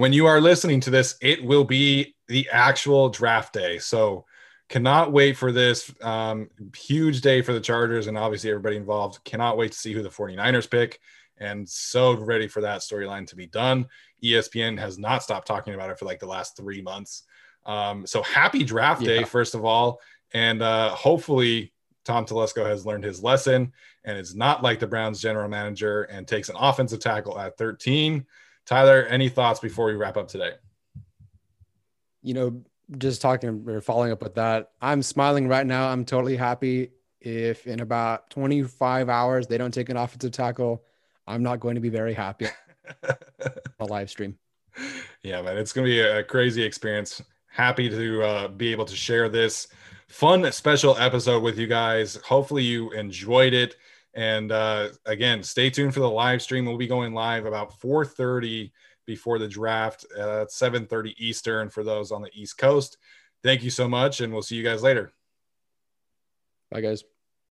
when 0.00 0.12
you 0.12 0.26
are 0.26 0.40
listening 0.40 0.80
to 0.80 0.90
this, 0.90 1.16
it 1.20 1.42
will 1.44 1.64
be 1.64 2.14
the 2.28 2.48
actual 2.50 3.08
draft 3.08 3.52
day. 3.52 3.78
So, 3.78 4.24
cannot 4.68 5.12
wait 5.12 5.36
for 5.36 5.52
this 5.52 5.94
um, 6.02 6.50
huge 6.76 7.20
day 7.20 7.40
for 7.40 7.52
the 7.52 7.60
Chargers 7.60 8.08
and 8.08 8.18
obviously 8.18 8.50
everybody 8.50 8.76
involved. 8.76 9.22
Cannot 9.24 9.56
wait 9.56 9.70
to 9.70 9.78
see 9.78 9.92
who 9.92 10.02
the 10.02 10.08
49ers 10.08 10.68
pick 10.68 10.98
and 11.38 11.68
so 11.68 12.14
ready 12.14 12.48
for 12.48 12.62
that 12.62 12.80
storyline 12.80 13.26
to 13.28 13.36
be 13.36 13.46
done. 13.46 13.86
ESPN 14.22 14.78
has 14.78 14.98
not 14.98 15.22
stopped 15.22 15.46
talking 15.46 15.74
about 15.74 15.90
it 15.90 15.98
for 15.98 16.04
like 16.04 16.18
the 16.18 16.26
last 16.26 16.56
three 16.56 16.82
months. 16.82 17.24
Um, 17.64 18.06
so 18.06 18.22
happy 18.22 18.64
draft 18.64 19.02
day, 19.02 19.20
yeah. 19.20 19.24
first 19.24 19.54
of 19.54 19.64
all. 19.64 20.00
And 20.32 20.62
uh, 20.62 20.90
hopefully, 20.90 21.72
Tom 22.04 22.24
Telesco 22.24 22.64
has 22.64 22.86
learned 22.86 23.04
his 23.04 23.22
lesson 23.22 23.72
and 24.04 24.16
is 24.16 24.34
not 24.34 24.62
like 24.62 24.78
the 24.78 24.86
Browns 24.86 25.20
general 25.20 25.48
manager 25.48 26.04
and 26.04 26.26
takes 26.26 26.48
an 26.48 26.56
offensive 26.56 27.00
tackle 27.00 27.38
at 27.38 27.58
13. 27.58 28.24
Tyler, 28.66 29.04
any 29.04 29.28
thoughts 29.28 29.60
before 29.60 29.86
we 29.86 29.94
wrap 29.94 30.16
up 30.16 30.28
today? 30.28 30.52
You 32.22 32.34
know, 32.34 32.62
just 32.98 33.22
talking 33.22 33.64
or 33.68 33.80
following 33.80 34.12
up 34.12 34.22
with 34.22 34.34
that, 34.34 34.72
I'm 34.82 35.02
smiling 35.02 35.48
right 35.48 35.66
now. 35.66 35.88
I'm 35.88 36.04
totally 36.04 36.36
happy. 36.36 36.90
If 37.20 37.66
in 37.66 37.80
about 37.80 38.30
25 38.30 39.08
hours 39.08 39.46
they 39.46 39.58
don't 39.58 39.72
take 39.72 39.88
an 39.88 39.96
offensive 39.96 40.32
tackle, 40.32 40.84
I'm 41.26 41.42
not 41.42 41.60
going 41.60 41.76
to 41.76 41.80
be 41.80 41.88
very 41.88 42.12
happy. 42.14 42.46
a 43.80 43.84
live 43.84 44.10
stream. 44.10 44.36
Yeah, 45.22 45.42
man, 45.42 45.56
it's 45.56 45.72
going 45.72 45.86
to 45.86 45.90
be 45.90 46.00
a 46.00 46.22
crazy 46.22 46.62
experience. 46.62 47.22
Happy 47.46 47.88
to 47.88 48.22
uh, 48.22 48.48
be 48.48 48.70
able 48.70 48.84
to 48.84 48.94
share 48.94 49.28
this 49.28 49.68
fun 50.08 50.50
special 50.52 50.96
episode 50.98 51.42
with 51.42 51.58
you 51.58 51.66
guys. 51.66 52.16
Hopefully, 52.16 52.62
you 52.62 52.90
enjoyed 52.92 53.54
it. 53.54 53.76
And 54.16 54.50
uh, 54.50 54.88
again, 55.04 55.42
stay 55.42 55.68
tuned 55.68 55.92
for 55.92 56.00
the 56.00 56.10
live 56.10 56.40
stream. 56.40 56.64
We'll 56.64 56.78
be 56.78 56.86
going 56.86 57.12
live 57.12 57.44
about 57.44 57.78
4:30 57.78 58.72
before 59.06 59.38
the 59.38 59.46
draft 59.46 60.06
at 60.18 60.50
7:30 60.50 61.14
Eastern 61.18 61.68
for 61.68 61.84
those 61.84 62.10
on 62.10 62.22
the 62.22 62.30
East 62.32 62.56
Coast. 62.56 62.96
Thank 63.44 63.62
you 63.62 63.70
so 63.70 63.86
much, 63.86 64.22
and 64.22 64.32
we'll 64.32 64.42
see 64.42 64.56
you 64.56 64.64
guys 64.64 64.82
later. 64.82 65.12
Bye, 66.70 66.80
guys. 66.80 67.04